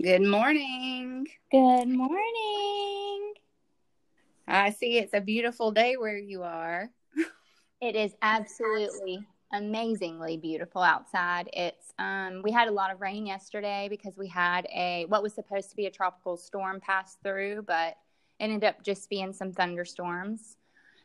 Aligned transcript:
Good 0.00 0.22
morning. 0.22 1.26
Good 1.50 1.88
morning. 1.88 3.34
I 4.48 4.70
see 4.70 4.96
it's 4.96 5.12
a 5.12 5.20
beautiful 5.20 5.72
day 5.72 5.98
where 5.98 6.16
you 6.16 6.42
are. 6.42 6.88
It 7.82 7.96
is 7.96 8.14
absolutely 8.22 9.26
amazingly 9.52 10.38
beautiful 10.38 10.80
outside. 10.80 11.50
It's 11.52 11.92
um 11.98 12.40
we 12.42 12.50
had 12.50 12.68
a 12.68 12.72
lot 12.72 12.90
of 12.90 13.02
rain 13.02 13.26
yesterday 13.26 13.88
because 13.90 14.16
we 14.16 14.26
had 14.26 14.66
a 14.74 15.04
what 15.08 15.22
was 15.22 15.34
supposed 15.34 15.68
to 15.70 15.76
be 15.76 15.84
a 15.84 15.90
tropical 15.90 16.38
storm 16.38 16.80
pass 16.80 17.18
through, 17.22 17.64
but 17.66 17.96
ended 18.38 18.64
up 18.64 18.82
just 18.82 19.10
being 19.10 19.34
some 19.34 19.52
thunderstorms. 19.52 20.56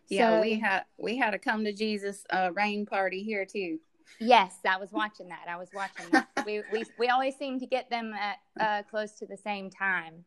Yeah, 0.08 0.36
So- 0.36 0.42
we 0.42 0.58
had 0.60 0.84
we 0.98 1.18
had 1.18 1.34
a 1.34 1.40
come 1.40 1.66
to 1.66 1.74
Jesus 1.74 2.24
uh, 2.30 2.52
rain 2.54 2.86
party 2.86 3.24
here 3.24 3.46
too. 3.46 3.80
Yes, 4.20 4.56
I 4.68 4.78
was 4.78 4.92
watching 4.92 5.28
that. 5.30 5.46
I 5.50 5.58
was 5.58 5.70
watching 5.74 6.10
that. 6.12 6.28
we, 6.46 6.62
we 6.72 6.86
we 6.98 7.08
always 7.10 7.36
seem 7.36 7.60
to 7.60 7.66
get 7.66 7.90
them 7.90 8.14
at 8.14 8.38
uh, 8.60 8.84
close 8.90 9.12
to 9.14 9.26
the 9.26 9.38
same 9.38 9.70
time. 9.70 10.26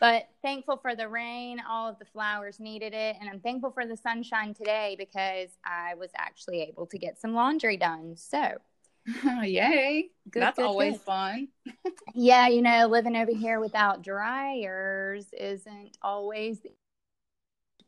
But 0.00 0.28
thankful 0.42 0.76
for 0.76 0.94
the 0.94 1.08
rain. 1.08 1.60
All 1.68 1.88
of 1.88 1.98
the 1.98 2.04
flowers 2.04 2.60
needed 2.60 2.94
it, 2.94 3.16
and 3.20 3.28
I'm 3.28 3.40
thankful 3.40 3.70
for 3.70 3.84
the 3.86 3.96
sunshine 3.96 4.54
today 4.54 4.94
because 4.98 5.50
I 5.64 5.94
was 5.94 6.10
actually 6.16 6.62
able 6.62 6.86
to 6.86 6.98
get 6.98 7.20
some 7.20 7.34
laundry 7.34 7.76
done. 7.76 8.16
So 8.16 8.58
Yay! 9.42 10.10
Good, 10.30 10.40
That's 10.40 10.58
good, 10.58 10.64
always 10.64 10.94
good. 10.94 11.00
fun. 11.02 11.48
yeah, 12.14 12.48
you 12.48 12.62
know, 12.62 12.86
living 12.86 13.16
over 13.16 13.32
here 13.32 13.60
without 13.60 14.02
dryers 14.02 15.26
isn't 15.38 15.96
always. 16.02 16.58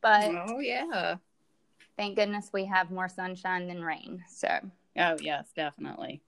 But 0.01 0.31
Oh 0.31 0.59
yeah. 0.59 1.15
thank 1.97 2.15
goodness 2.15 2.49
we 2.51 2.65
have 2.65 2.91
more 2.91 3.07
sunshine 3.09 3.67
than 3.67 3.83
rain. 3.83 4.23
So 4.27 4.49
Oh 4.97 5.15
yes, 5.21 5.47
definitely. 5.55 6.21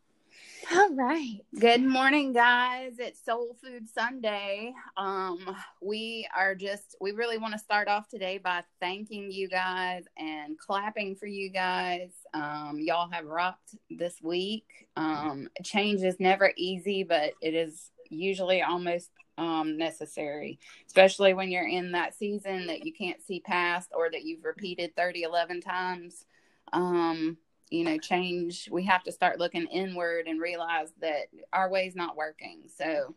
all 0.71 0.95
right. 0.95 1.39
Good 1.59 1.83
morning, 1.83 2.31
guys. 2.31 2.93
It's 2.97 3.23
Soul 3.23 3.57
Food 3.61 3.89
Sunday. 3.89 4.73
Um, 4.95 5.57
we 5.81 6.25
are 6.35 6.55
just 6.55 6.95
we 7.01 7.11
really 7.11 7.37
want 7.37 7.51
to 7.53 7.59
start 7.59 7.89
off 7.89 8.07
today 8.07 8.37
by 8.37 8.63
thanking 8.79 9.31
you 9.31 9.49
guys 9.49 10.05
and 10.17 10.57
clapping 10.57 11.15
for 11.17 11.25
you 11.25 11.49
guys. 11.49 12.11
Um, 12.33 12.77
y'all 12.79 13.11
have 13.11 13.25
rocked 13.25 13.75
this 13.89 14.21
week. 14.21 14.87
Um, 14.95 15.49
change 15.65 16.01
is 16.01 16.19
never 16.21 16.53
easy, 16.55 17.03
but 17.03 17.33
it 17.41 17.55
is 17.55 17.91
usually 18.09 18.61
almost 18.61 19.09
um 19.37 19.77
necessary, 19.77 20.57
especially 20.87 21.33
when 21.33 21.51
you're 21.51 21.67
in 21.67 21.91
that 21.91 22.15
season 22.15 22.67
that 22.67 22.85
you 22.85 22.93
can't 22.93 23.21
see 23.21 23.41
past 23.41 23.89
or 23.93 24.09
that 24.09 24.23
you've 24.23 24.45
repeated 24.45 24.95
30, 24.95 25.23
11 25.23 25.59
times. 25.59 26.25
Um, 26.71 27.37
you 27.73 27.83
know 27.83 27.97
change 27.97 28.69
we 28.71 28.83
have 28.83 29.03
to 29.03 29.11
start 29.11 29.39
looking 29.39 29.65
inward 29.65 30.27
and 30.27 30.39
realize 30.39 30.89
that 31.01 31.23
our 31.51 31.69
way's 31.69 31.95
not 31.95 32.15
working. 32.15 32.63
So 32.77 33.15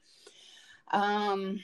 um 0.92 1.60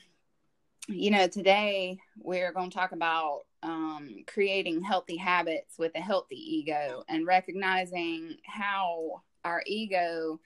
you 0.88 1.10
know 1.10 1.26
today 1.26 1.98
we're 2.18 2.52
going 2.52 2.68
to 2.68 2.76
talk 2.76 2.92
about 2.92 3.42
um 3.62 4.24
creating 4.26 4.82
healthy 4.82 5.16
habits 5.16 5.78
with 5.78 5.92
a 5.94 6.00
healthy 6.00 6.36
ego 6.36 7.02
and 7.08 7.26
recognizing 7.26 8.36
how 8.44 9.22
our 9.44 9.62
ego 9.66 10.38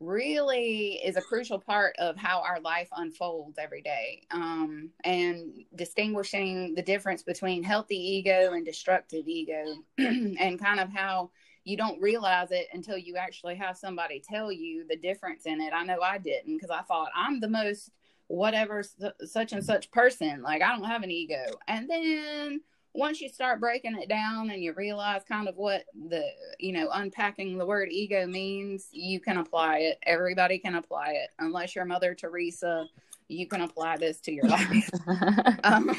really 0.00 1.00
is 1.04 1.16
a 1.16 1.22
crucial 1.22 1.58
part 1.58 1.94
of 1.98 2.16
how 2.16 2.40
our 2.40 2.60
life 2.60 2.88
unfolds 2.96 3.58
every 3.58 3.82
day 3.82 4.22
um, 4.30 4.90
and 5.02 5.64
distinguishing 5.74 6.72
the 6.74 6.82
difference 6.82 7.24
between 7.24 7.64
healthy 7.64 7.96
ego 7.96 8.52
and 8.52 8.64
destructive 8.64 9.26
ego 9.26 9.64
and 9.98 10.60
kind 10.60 10.78
of 10.78 10.88
how 10.88 11.28
you 11.68 11.76
don't 11.76 12.00
realize 12.00 12.50
it 12.50 12.66
until 12.72 12.96
you 12.96 13.16
actually 13.16 13.54
have 13.54 13.76
somebody 13.76 14.22
tell 14.26 14.50
you 14.50 14.86
the 14.88 14.96
difference 14.96 15.44
in 15.44 15.60
it. 15.60 15.74
I 15.74 15.84
know 15.84 16.00
I 16.00 16.16
didn't 16.16 16.56
because 16.56 16.70
I 16.70 16.80
thought 16.80 17.10
I'm 17.14 17.40
the 17.40 17.48
most 17.48 17.90
whatever 18.28 18.82
su- 18.82 19.26
such 19.26 19.52
and 19.52 19.62
such 19.62 19.90
person. 19.90 20.40
Like 20.40 20.62
I 20.62 20.74
don't 20.74 20.88
have 20.88 21.02
an 21.02 21.10
ego. 21.10 21.44
And 21.66 21.88
then 21.88 22.62
once 22.94 23.20
you 23.20 23.28
start 23.28 23.60
breaking 23.60 23.98
it 23.98 24.08
down 24.08 24.48
and 24.48 24.62
you 24.62 24.72
realize 24.72 25.24
kind 25.28 25.46
of 25.46 25.56
what 25.56 25.84
the, 26.08 26.24
you 26.58 26.72
know, 26.72 26.88
unpacking 26.90 27.58
the 27.58 27.66
word 27.66 27.90
ego 27.90 28.26
means, 28.26 28.88
you 28.90 29.20
can 29.20 29.36
apply 29.36 29.80
it. 29.80 29.98
Everybody 30.04 30.58
can 30.58 30.76
apply 30.76 31.10
it. 31.16 31.28
Unless 31.38 31.76
you're 31.76 31.84
Mother 31.84 32.14
Teresa, 32.14 32.86
you 33.28 33.46
can 33.46 33.60
apply 33.60 33.98
this 33.98 34.20
to 34.20 34.32
your 34.32 34.48
life. 34.48 34.88
um, 35.64 35.94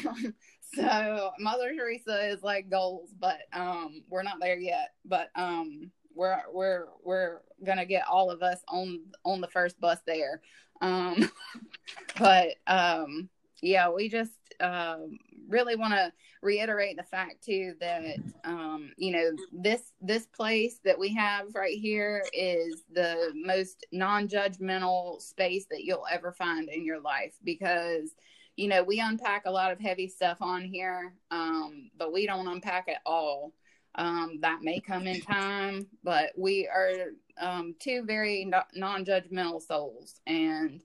so 0.74 1.30
Mother 1.38 1.74
Teresa 1.76 2.28
is 2.28 2.42
like 2.42 2.70
goals, 2.70 3.10
but 3.18 3.40
um, 3.52 4.02
we're 4.08 4.22
not 4.22 4.40
there 4.40 4.58
yet. 4.58 4.90
But 5.04 5.30
um, 5.34 5.90
we're 6.14 6.42
we're 6.52 6.86
we're 7.02 7.40
gonna 7.64 7.86
get 7.86 8.06
all 8.08 8.30
of 8.30 8.42
us 8.42 8.60
on 8.68 9.00
on 9.24 9.40
the 9.40 9.48
first 9.48 9.80
bus 9.80 9.98
there. 10.06 10.40
Um, 10.80 11.30
but 12.18 12.54
um, 12.66 13.28
yeah, 13.62 13.90
we 13.90 14.08
just 14.08 14.32
um, 14.60 15.18
really 15.48 15.76
want 15.76 15.94
to 15.94 16.12
reiterate 16.42 16.96
the 16.96 17.02
fact 17.02 17.44
too 17.44 17.74
that 17.80 18.16
um, 18.44 18.92
you 18.96 19.12
know 19.12 19.30
this 19.52 19.92
this 20.00 20.26
place 20.26 20.80
that 20.84 20.98
we 20.98 21.14
have 21.14 21.54
right 21.54 21.78
here 21.78 22.24
is 22.32 22.84
the 22.92 23.32
most 23.34 23.86
non-judgmental 23.92 25.20
space 25.20 25.66
that 25.70 25.84
you'll 25.84 26.06
ever 26.10 26.32
find 26.32 26.68
in 26.68 26.84
your 26.84 27.00
life 27.00 27.34
because 27.44 28.14
you 28.60 28.68
know, 28.68 28.82
we 28.82 29.00
unpack 29.00 29.44
a 29.46 29.50
lot 29.50 29.72
of 29.72 29.80
heavy 29.80 30.06
stuff 30.06 30.42
on 30.42 30.62
here, 30.62 31.14
um, 31.30 31.90
but 31.96 32.12
we 32.12 32.26
don't 32.26 32.46
unpack 32.46 32.88
it 32.88 32.98
all. 33.06 33.54
Um, 33.94 34.38
that 34.42 34.60
may 34.60 34.80
come 34.80 35.06
in 35.06 35.22
time, 35.22 35.86
but 36.04 36.32
we 36.36 36.68
are 36.68 37.12
um, 37.40 37.74
two 37.80 38.04
very 38.04 38.44
non 38.74 39.06
judgmental 39.06 39.62
souls. 39.62 40.20
And 40.26 40.82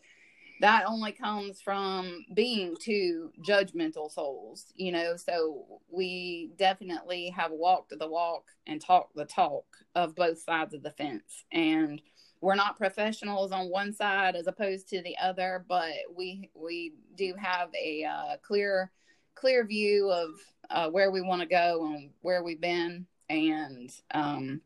that 0.62 0.86
only 0.88 1.12
comes 1.12 1.62
from 1.62 2.24
being 2.34 2.78
two 2.82 3.32
judgmental 3.46 4.10
souls, 4.10 4.72
you 4.78 4.94
know. 4.94 5.18
So 5.18 5.82
we 5.92 6.52
definitely 6.58 7.28
have 7.36 7.52
walked 7.52 7.94
the 8.00 8.08
walk 8.08 8.46
and 8.66 8.82
talked 8.82 9.18
the 9.18 9.26
talk 9.26 9.66
of 9.96 10.16
both 10.16 10.42
sides 10.42 10.74
of 10.74 10.82
the 10.82 10.92
fence. 10.92 11.44
And 11.52 12.02
we're 12.46 12.54
not 12.54 12.78
professionals 12.78 13.52
on 13.52 13.72
one 13.72 13.92
side 13.92 14.36
as 14.36 14.46
opposed 14.46 14.88
to 14.88 15.02
the 15.02 15.18
other, 15.18 15.66
but 15.68 15.92
we 16.16 16.52
we 16.54 16.94
do 17.16 17.34
have 17.40 17.70
a 17.74 18.04
uh, 18.04 18.38
clear 18.44 18.92
clear 19.34 19.66
view 19.66 20.12
of 20.12 20.30
uh, 20.70 20.88
where 20.92 21.10
we 21.10 21.22
want 21.22 21.42
to 21.42 21.48
go 21.48 21.88
and 21.88 22.12
where 22.22 22.44
we've 22.44 22.62
been, 22.62 23.08
and 23.30 23.90
um, 24.14 24.62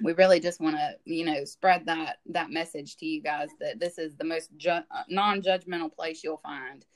we 0.00 0.12
really 0.12 0.38
just 0.38 0.60
want 0.60 0.76
to 0.76 0.94
you 1.04 1.24
know 1.24 1.44
spread 1.44 1.84
that 1.86 2.18
that 2.26 2.50
message 2.50 2.96
to 2.98 3.06
you 3.06 3.20
guys 3.20 3.48
that 3.58 3.80
this 3.80 3.98
is 3.98 4.14
the 4.14 4.24
most 4.24 4.50
ju- 4.56 4.70
uh, 4.70 5.02
non-judgmental 5.08 5.92
place 5.92 6.22
you'll 6.22 6.36
find. 6.36 6.86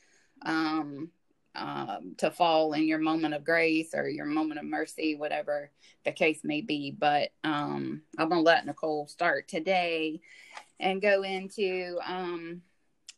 Um, 0.47 1.11
um, 1.55 2.15
to 2.19 2.31
fall 2.31 2.73
in 2.73 2.85
your 2.85 2.99
moment 2.99 3.35
of 3.35 3.45
grace 3.45 3.91
or 3.95 4.09
your 4.09 4.27
moment 4.27 4.61
of 4.61 4.67
mercy, 4.67 5.17
whatever 5.17 5.71
the 6.05 6.13
case 6.13 6.41
may 6.45 6.61
be. 6.61 6.91
But 6.91 7.31
um, 7.45 8.03
I'm 8.19 8.29
gonna 8.29 8.43
let 8.43 8.67
Nicole 8.67 9.07
start 9.07 9.49
today 9.49 10.21
and 10.79 11.03
go 11.03 11.23
into 11.23 11.99
um, 12.07 12.63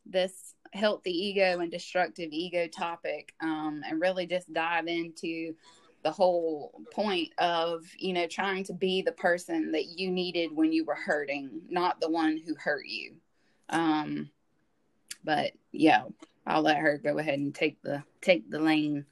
this 0.07 0.55
healthy 0.73 1.13
ego 1.13 1.61
and 1.61 1.71
destructive 1.71 2.31
ego 2.33 2.67
topic, 2.67 3.35
um, 3.41 3.83
and 3.87 4.01
really 4.01 4.27
just 4.27 4.53
dive 4.53 4.87
into 4.87 5.55
the 6.03 6.11
whole 6.11 6.81
point 6.91 7.31
of 7.39 7.85
you 7.97 8.13
know 8.13 8.27
trying 8.27 8.65
to 8.65 8.73
be 8.73 9.03
the 9.03 9.13
person 9.13 9.73
that 9.73 9.87
you 9.87 10.11
needed 10.11 10.55
when 10.55 10.73
you 10.73 10.85
were 10.85 10.95
hurting, 10.95 11.63
not 11.69 12.01
the 12.01 12.11
one 12.11 12.41
who 12.45 12.55
hurt 12.55 12.87
you. 12.87 13.15
Um, 13.69 14.31
but 15.25 15.53
yeah, 15.71 16.05
I'll 16.47 16.63
let 16.63 16.79
her 16.79 16.99
go 16.99 17.19
ahead 17.19 17.39
and 17.39 17.55
take 17.55 17.81
the 17.83 18.03
take 18.21 18.51
the 18.51 18.59
lane. 18.59 19.07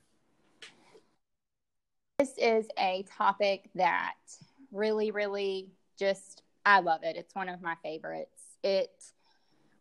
This 2.19 2.35
is 2.37 2.67
a 2.79 3.05
topic 3.17 3.71
that 3.77 4.15
really, 4.73 5.11
really 5.11 5.71
just, 5.99 6.43
I 6.67 6.81
love 6.81 7.01
it. 7.03 7.17
It's 7.17 7.35
one 7.35 7.49
of 7.49 7.63
my 7.63 7.77
favorites. 7.83 8.43
It 8.63 8.91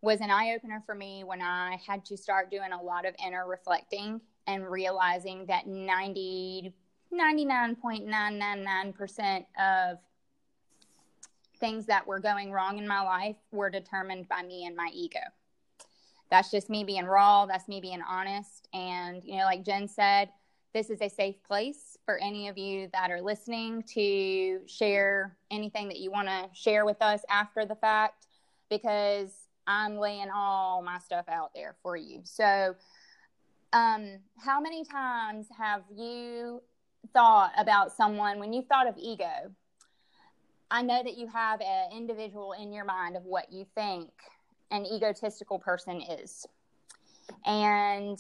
was 0.02 0.22
an 0.22 0.32
eye 0.32 0.54
opener 0.56 0.82
for 0.86 0.96
me 0.96 1.26
when 1.26 1.42
I 1.42 1.78
had 1.86 2.06
to 2.06 2.16
start 2.16 2.50
doing 2.50 2.72
a 2.72 2.82
lot 2.82 3.06
of 3.06 3.14
inner 3.26 3.46
reflecting 3.46 4.22
and 4.48 4.66
realizing 4.66 5.48
that 5.48 5.68
90, 5.68 6.74
99.999% 7.14 9.46
of 9.60 9.98
things 11.60 11.86
that 11.88 12.08
were 12.08 12.20
going 12.20 12.54
wrong 12.54 12.78
in 12.78 12.88
my 12.88 13.02
life 13.02 13.36
were 13.52 13.70
determined 13.70 14.30
by 14.30 14.44
me 14.44 14.66
and 14.66 14.78
my 14.78 14.90
ego. 14.94 15.20
That's 16.30 16.52
just 16.52 16.70
me 16.70 16.84
being 16.84 17.06
raw. 17.06 17.46
That's 17.46 17.68
me 17.68 17.82
being 17.82 18.02
honest. 18.08 18.68
And, 18.74 19.24
you 19.24 19.38
know, 19.38 19.46
like 19.46 19.64
Jen 19.64 19.88
said, 19.88 20.30
this 20.74 20.90
is 20.90 21.02
a 21.02 21.10
safe 21.10 21.42
place 21.44 21.98
for 22.06 22.18
any 22.20 22.48
of 22.48 22.58
you 22.58 22.90
that 22.94 23.10
are 23.10 23.22
listening 23.22 23.84
to 23.94 24.62
share 24.68 25.36
anything 25.50 25.88
that 25.88 25.98
you 25.98 26.12
want 26.12 26.28
to 26.28 26.50
share 26.54 26.86
with 26.86 27.02
us 27.02 27.22
after 27.30 27.66
the 27.66 27.76
fact 27.76 28.28
because 28.70 29.32
I'm 29.66 29.98
laying 29.98 30.30
all 30.34 30.84
my 30.84 31.00
stuff 31.00 31.26
out 31.28 31.52
there 31.56 31.76
for 31.82 31.98
you. 31.98 32.22
So, 32.24 32.76
um, 33.74 34.20
how 34.38 34.60
many 34.60 34.84
times 34.84 35.48
have 35.58 35.84
you 35.96 36.62
thought 37.14 37.52
about 37.58 37.92
someone 37.92 38.40
when 38.40 38.54
you 38.54 38.62
thought 38.64 38.88
of 38.88 38.96
ego? 38.98 39.52
I 40.72 40.84
know 40.84 41.02
that 41.04 41.18
you 41.18 41.28
have 41.28 41.62
an 41.62 41.92
individual 41.92 42.54
in 42.54 42.72
your 42.72 42.86
mind 42.86 43.16
of 43.16 43.24
what 43.24 43.52
you 43.52 43.66
think 43.76 44.12
an 44.72 44.86
egotistical 44.86 45.60
person 45.60 46.02
is. 46.02 46.46
And 47.46 48.18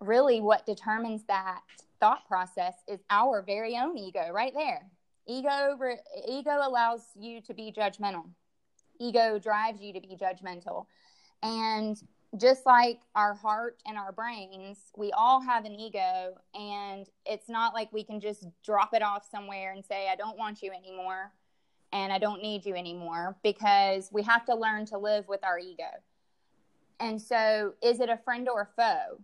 really, 0.00 0.40
what 0.40 0.66
determines 0.66 1.24
that 1.24 1.60
thought 2.00 2.26
process 2.26 2.74
is 2.88 3.00
our 3.10 3.42
very 3.42 3.76
own 3.76 3.96
ego 3.96 4.30
right 4.32 4.52
there. 4.54 4.82
Ego, 5.26 5.78
ego 6.28 6.58
allows 6.62 7.02
you 7.18 7.40
to 7.42 7.54
be 7.54 7.72
judgmental. 7.76 8.24
Ego 8.98 9.38
drives 9.38 9.80
you 9.80 9.92
to 9.92 10.00
be 10.00 10.16
judgmental. 10.20 10.86
And 11.42 11.96
just 12.38 12.66
like 12.66 13.00
our 13.14 13.34
heart 13.34 13.78
and 13.86 13.96
our 13.96 14.10
brains, 14.10 14.78
we 14.96 15.12
all 15.12 15.40
have 15.40 15.64
an 15.64 15.74
ego, 15.74 16.34
and 16.54 17.06
it's 17.26 17.48
not 17.48 17.74
like 17.74 17.92
we 17.92 18.02
can 18.04 18.20
just 18.20 18.46
drop 18.64 18.94
it 18.94 19.02
off 19.02 19.28
somewhere 19.30 19.72
and 19.72 19.84
say, 19.84 20.08
I 20.10 20.16
don't 20.16 20.38
want 20.38 20.62
you 20.62 20.72
anymore 20.72 21.32
and 21.92 22.12
I 22.12 22.18
don't 22.18 22.42
need 22.42 22.64
you 22.64 22.74
anymore 22.74 23.36
because 23.42 24.08
we 24.12 24.22
have 24.22 24.44
to 24.46 24.54
learn 24.54 24.86
to 24.86 24.98
live 24.98 25.28
with 25.28 25.44
our 25.44 25.58
ego. 25.58 25.90
And 27.00 27.20
so, 27.20 27.74
is 27.82 28.00
it 28.00 28.08
a 28.08 28.16
friend 28.16 28.48
or 28.48 28.62
a 28.62 28.68
foe? 28.76 29.20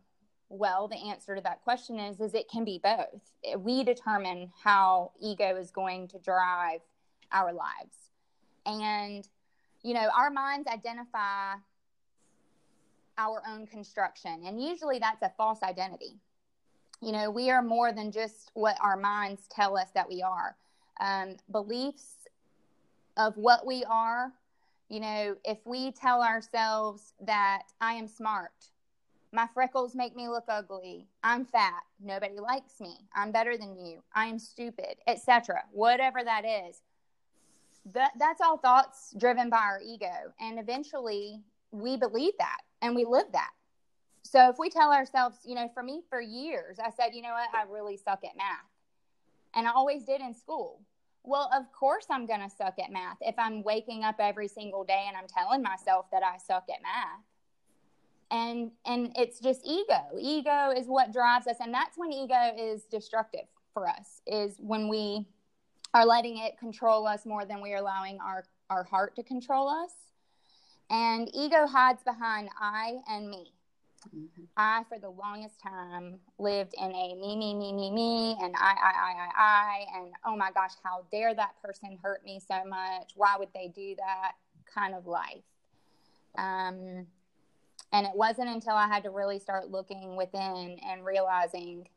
Well, 0.50 0.88
the 0.88 0.97
answer 0.97 1.35
to 1.35 1.41
that 1.43 1.62
question 1.62 1.99
is 1.99 2.20
is 2.20 2.35
it 2.35 2.49
can 2.50 2.65
be 2.65 2.81
both. 2.82 3.59
We 3.59 3.85
determine 3.85 4.50
how 4.62 5.12
ego 5.20 5.56
is 5.56 5.70
going 5.70 6.09
to 6.09 6.19
drive 6.19 6.81
our 7.32 7.53
lives. 7.53 8.11
And 8.67 9.26
you 9.82 9.94
know, 9.94 10.09
our 10.17 10.31
minds 10.31 10.67
identify 10.67 11.55
our 13.17 13.43
own 13.49 13.67
construction. 13.67 14.43
And 14.47 14.62
usually 14.62 14.99
that's 14.99 15.23
a 15.23 15.32
false 15.37 15.62
identity. 15.62 16.17
You 17.00 17.12
know, 17.12 17.31
we 17.31 17.50
are 17.50 17.62
more 17.62 17.93
than 17.93 18.11
just 18.11 18.50
what 18.55 18.76
our 18.82 18.97
minds 18.97 19.43
tell 19.50 19.76
us 19.76 19.88
that 19.94 20.09
we 20.09 20.23
are. 20.23 20.56
Um, 21.00 21.37
beliefs 21.50 22.18
of 23.19 23.37
what 23.37 23.67
we 23.67 23.85
are, 23.85 24.32
you 24.88 25.00
know, 25.00 25.37
if 25.44 25.59
we 25.67 25.93
tell 25.93 26.23
ourselves 26.23 27.12
that 27.20 27.65
I 27.81 27.94
am 27.94 28.06
smart, 28.06 28.53
my 29.32 29.47
freckles 29.53 29.94
make 29.94 30.17
me 30.17 30.29
look 30.29 30.44
ugly, 30.49 31.06
I'm 31.23 31.44
fat, 31.44 31.82
nobody 32.03 32.38
likes 32.38 32.81
me, 32.81 32.94
I'm 33.15 33.32
better 33.32 33.59
than 33.59 33.76
you, 33.76 34.03
I 34.15 34.26
am 34.26 34.38
stupid, 34.38 34.97
etc., 35.06 35.65
whatever 35.73 36.25
that 36.25 36.44
is, 36.47 36.81
that, 37.93 38.12
that's 38.19 38.41
all 38.41 38.56
thoughts 38.56 39.15
driven 39.19 39.50
by 39.50 39.59
our 39.59 39.81
ego. 39.85 40.32
And 40.41 40.59
eventually 40.59 41.43
we 41.70 41.97
believe 41.97 42.35
that 42.38 42.61
and 42.81 42.94
we 42.94 43.05
live 43.05 43.26
that. 43.32 43.50
So 44.23 44.49
if 44.50 44.59
we 44.59 44.69
tell 44.70 44.93
ourselves, 44.93 45.38
you 45.44 45.55
know, 45.55 45.70
for 45.73 45.82
me 45.82 46.03
for 46.09 46.20
years, 46.20 46.79
I 46.79 46.91
said, 46.91 47.15
you 47.15 47.23
know 47.23 47.32
what, 47.32 47.49
I 47.55 47.70
really 47.70 47.97
suck 47.97 48.25
at 48.25 48.37
math. 48.37 48.56
And 49.55 49.67
I 49.67 49.70
always 49.73 50.05
did 50.05 50.20
in 50.20 50.35
school. 50.35 50.81
Well, 51.28 51.50
of 51.54 51.70
course 51.72 52.06
I'm 52.08 52.25
going 52.25 52.40
to 52.40 52.48
suck 52.48 52.78
at 52.78 52.90
math 52.90 53.19
if 53.20 53.34
I'm 53.38 53.62
waking 53.62 54.02
up 54.02 54.16
every 54.19 54.48
single 54.48 54.82
day 54.82 55.04
and 55.06 55.14
I'm 55.14 55.26
telling 55.26 55.62
myself 55.62 56.06
that 56.10 56.22
I 56.22 56.38
suck 56.38 56.64
at 56.70 56.82
math. 56.82 57.20
And 58.30 58.70
and 58.86 59.12
it's 59.14 59.38
just 59.38 59.60
ego. 59.62 60.19
Ego 60.19 60.70
is 60.75 60.86
what 60.86 61.12
drives 61.12 61.46
us 61.46 61.56
and 61.60 61.72
that's 61.72 61.98
when 61.98 62.12
ego 62.12 62.52
is 62.56 62.84
destructive 62.84 63.46
for 63.75 63.86
us 63.86 64.22
is 64.26 64.56
when 64.58 64.88
we 64.88 65.26
are 65.92 66.06
letting 66.06 66.38
it 66.38 66.58
control 66.58 67.06
us 67.06 67.26
more 67.26 67.44
than 67.44 67.60
we 67.60 67.74
are 67.74 67.78
allowing 67.78 68.19
our 68.20 68.44
our 68.70 68.84
heart 68.84 69.14
to 69.16 69.22
control 69.22 69.69
us 69.69 69.92
and 70.88 71.28
ego 71.34 71.66
hides 71.66 72.02
behind 72.02 72.48
I 72.58 73.00
and 73.08 73.28
me. 73.28 73.52
Mm-hmm. 74.06 74.44
I, 74.56 74.82
for 74.88 74.98
the 74.98 75.10
longest 75.10 75.60
time, 75.60 76.18
lived 76.38 76.74
in 76.78 76.90
a 76.90 77.14
me, 77.14 77.36
me, 77.36 77.54
me, 77.54 77.72
me, 77.72 77.90
me, 77.90 78.36
and 78.40 78.54
I, 78.56 78.74
I, 78.82 78.90
I, 78.90 79.12
I, 79.12 79.30
I, 79.36 79.98
and 79.98 80.12
oh 80.24 80.36
my 80.36 80.50
gosh, 80.52 80.72
how 80.82 81.04
dare 81.10 81.34
that 81.34 81.60
person 81.62 81.98
hurt 82.02 82.24
me 82.24 82.40
so 82.46 82.64
much? 82.64 83.12
Why 83.16 83.36
would 83.38 83.48
they 83.54 83.68
do 83.68 83.94
that? 83.96 84.32
Kind 84.72 84.94
of 84.94 85.06
life. 85.06 85.42
Um, 86.36 87.06
and 87.92 88.06
it 88.06 88.14
wasn't 88.14 88.48
until 88.48 88.74
I 88.74 88.86
had 88.86 89.02
to 89.04 89.10
really 89.10 89.38
start 89.38 89.70
looking 89.70 90.16
within 90.16 90.78
and 90.86 91.04
realizing, 91.04 91.88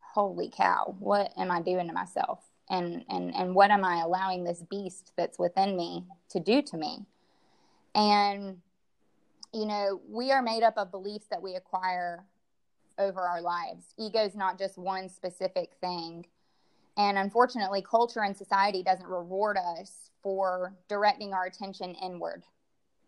holy 0.00 0.50
cow, 0.54 0.96
what 0.98 1.32
am 1.36 1.50
I 1.50 1.62
doing 1.62 1.86
to 1.88 1.92
myself? 1.92 2.40
And, 2.68 3.04
and, 3.08 3.34
and 3.34 3.54
what 3.54 3.70
am 3.70 3.84
I 3.84 4.02
allowing 4.02 4.44
this 4.44 4.62
beast 4.68 5.12
that's 5.16 5.38
within 5.38 5.76
me 5.76 6.04
to 6.30 6.40
do 6.40 6.62
to 6.62 6.76
me? 6.76 7.06
And, 7.94 8.58
you 9.56 9.64
know, 9.64 10.02
we 10.06 10.32
are 10.32 10.42
made 10.42 10.62
up 10.62 10.76
of 10.76 10.90
beliefs 10.90 11.26
that 11.30 11.42
we 11.42 11.54
acquire 11.54 12.24
over 12.98 13.20
our 13.20 13.40
lives. 13.40 13.94
Ego 13.98 14.22
is 14.22 14.34
not 14.34 14.58
just 14.58 14.76
one 14.76 15.08
specific 15.08 15.72
thing. 15.80 16.26
And 16.98 17.16
unfortunately, 17.16 17.82
culture 17.82 18.22
and 18.22 18.36
society 18.36 18.82
doesn't 18.82 19.06
reward 19.06 19.56
us 19.56 20.10
for 20.22 20.74
directing 20.88 21.32
our 21.32 21.46
attention 21.46 21.94
inward. 21.94 22.44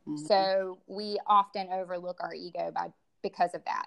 Mm-hmm. 0.07 0.25
So 0.25 0.79
we 0.87 1.19
often 1.27 1.69
overlook 1.71 2.19
our 2.23 2.35
ego 2.35 2.71
by 2.75 2.93
because 3.23 3.55
of 3.55 3.63
that. 3.67 3.87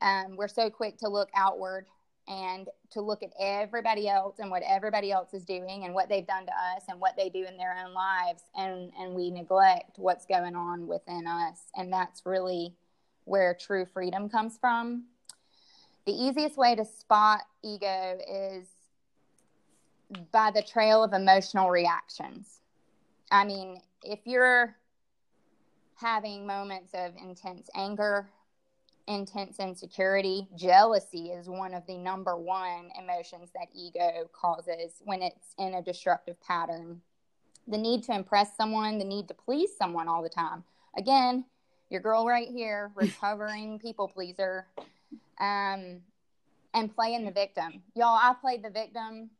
Um, 0.00 0.36
we're 0.36 0.48
so 0.48 0.70
quick 0.70 0.96
to 0.98 1.08
look 1.08 1.28
outward 1.34 1.86
and 2.30 2.68
to 2.92 3.00
look 3.00 3.24
at 3.24 3.32
everybody 3.40 4.08
else 4.08 4.38
and 4.38 4.50
what 4.50 4.62
everybody 4.66 5.10
else 5.10 5.34
is 5.34 5.44
doing 5.44 5.84
and 5.84 5.92
what 5.92 6.08
they've 6.08 6.26
done 6.26 6.46
to 6.46 6.52
us 6.52 6.84
and 6.88 7.00
what 7.00 7.16
they 7.16 7.28
do 7.28 7.44
in 7.44 7.56
their 7.56 7.76
own 7.84 7.92
lives. 7.92 8.42
And 8.56 8.92
and 8.98 9.14
we 9.14 9.30
neglect 9.30 9.98
what's 9.98 10.24
going 10.26 10.54
on 10.54 10.86
within 10.86 11.26
us. 11.26 11.58
And 11.76 11.92
that's 11.92 12.24
really 12.24 12.74
where 13.24 13.54
true 13.54 13.84
freedom 13.84 14.28
comes 14.28 14.56
from. 14.58 15.04
The 16.06 16.12
easiest 16.12 16.56
way 16.56 16.76
to 16.76 16.84
spot 16.84 17.40
ego 17.62 18.18
is 18.28 18.66
by 20.32 20.50
the 20.52 20.62
trail 20.62 21.02
of 21.02 21.12
emotional 21.12 21.68
reactions. 21.68 22.60
I 23.30 23.44
mean 23.44 23.80
if 24.02 24.20
you're 24.24 24.76
having 25.96 26.46
moments 26.46 26.92
of 26.94 27.12
intense 27.20 27.68
anger 27.74 28.30
intense 29.06 29.58
insecurity. 29.58 30.48
Jealousy 30.56 31.30
is 31.30 31.48
one 31.48 31.74
of 31.74 31.86
the 31.86 31.96
number 31.96 32.36
one 32.36 32.90
emotions 32.98 33.50
that 33.54 33.68
ego 33.74 34.28
causes 34.32 35.02
when 35.04 35.22
it's 35.22 35.54
in 35.58 35.74
a 35.74 35.82
destructive 35.82 36.40
pattern. 36.40 37.00
The 37.68 37.78
need 37.78 38.04
to 38.04 38.14
impress 38.14 38.56
someone, 38.56 38.98
the 38.98 39.04
need 39.04 39.28
to 39.28 39.34
please 39.34 39.70
someone 39.76 40.08
all 40.08 40.22
the 40.22 40.28
time. 40.28 40.64
Again, 40.96 41.44
your 41.88 42.00
girl 42.00 42.26
right 42.26 42.48
here, 42.48 42.92
recovering 42.96 43.78
people 43.78 44.08
pleaser, 44.08 44.66
um, 45.38 46.00
and 46.72 46.94
playing 46.94 47.24
the 47.24 47.32
victim. 47.32 47.82
Y'all, 47.94 48.18
I 48.20 48.34
played 48.40 48.62
the 48.62 48.70
victim. 48.70 49.30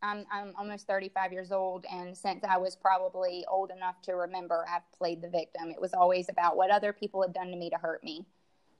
I'm, 0.00 0.24
I'm 0.30 0.52
almost 0.56 0.86
35 0.86 1.32
years 1.32 1.50
old, 1.50 1.84
and 1.92 2.16
since 2.16 2.44
I 2.48 2.56
was 2.56 2.76
probably 2.76 3.44
old 3.50 3.72
enough 3.72 4.00
to 4.02 4.12
remember, 4.12 4.64
I've 4.72 4.90
played 4.96 5.20
the 5.20 5.28
victim. 5.28 5.70
It 5.70 5.80
was 5.80 5.92
always 5.92 6.28
about 6.28 6.56
what 6.56 6.70
other 6.70 6.92
people 6.92 7.20
had 7.20 7.32
done 7.32 7.50
to 7.50 7.56
me 7.56 7.68
to 7.70 7.76
hurt 7.76 8.04
me 8.04 8.24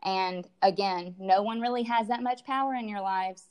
and 0.03 0.47
again, 0.63 1.15
no 1.19 1.43
one 1.43 1.61
really 1.61 1.83
has 1.85 2.09
that 2.09 2.23
much 2.23 2.45
power 2.45 2.75
in 2.75 2.89
your 2.89 3.01
lives 3.01 3.45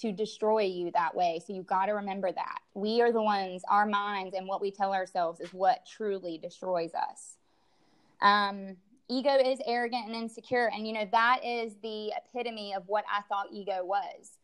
to 0.00 0.12
destroy 0.12 0.62
you 0.62 0.90
that 0.92 1.14
way. 1.14 1.40
So 1.46 1.52
you've 1.52 1.66
got 1.66 1.86
to 1.86 1.92
remember 1.92 2.32
that. 2.32 2.58
We 2.74 3.00
are 3.00 3.12
the 3.12 3.22
ones, 3.22 3.62
our 3.68 3.86
minds 3.86 4.34
and 4.36 4.46
what 4.46 4.60
we 4.60 4.70
tell 4.70 4.92
ourselves 4.92 5.40
is 5.40 5.52
what 5.52 5.86
truly 5.86 6.38
destroys 6.38 6.92
us. 6.94 7.36
Um, 8.20 8.76
ego 9.08 9.36
is 9.36 9.60
arrogant 9.66 10.06
and 10.06 10.16
insecure. 10.16 10.70
And, 10.74 10.86
you 10.86 10.94
know, 10.94 11.08
that 11.12 11.44
is 11.44 11.74
the 11.82 12.12
epitome 12.16 12.74
of 12.74 12.82
what 12.86 13.04
I 13.10 13.22
thought 13.28 13.46
ego 13.52 13.84
was. 13.84 14.38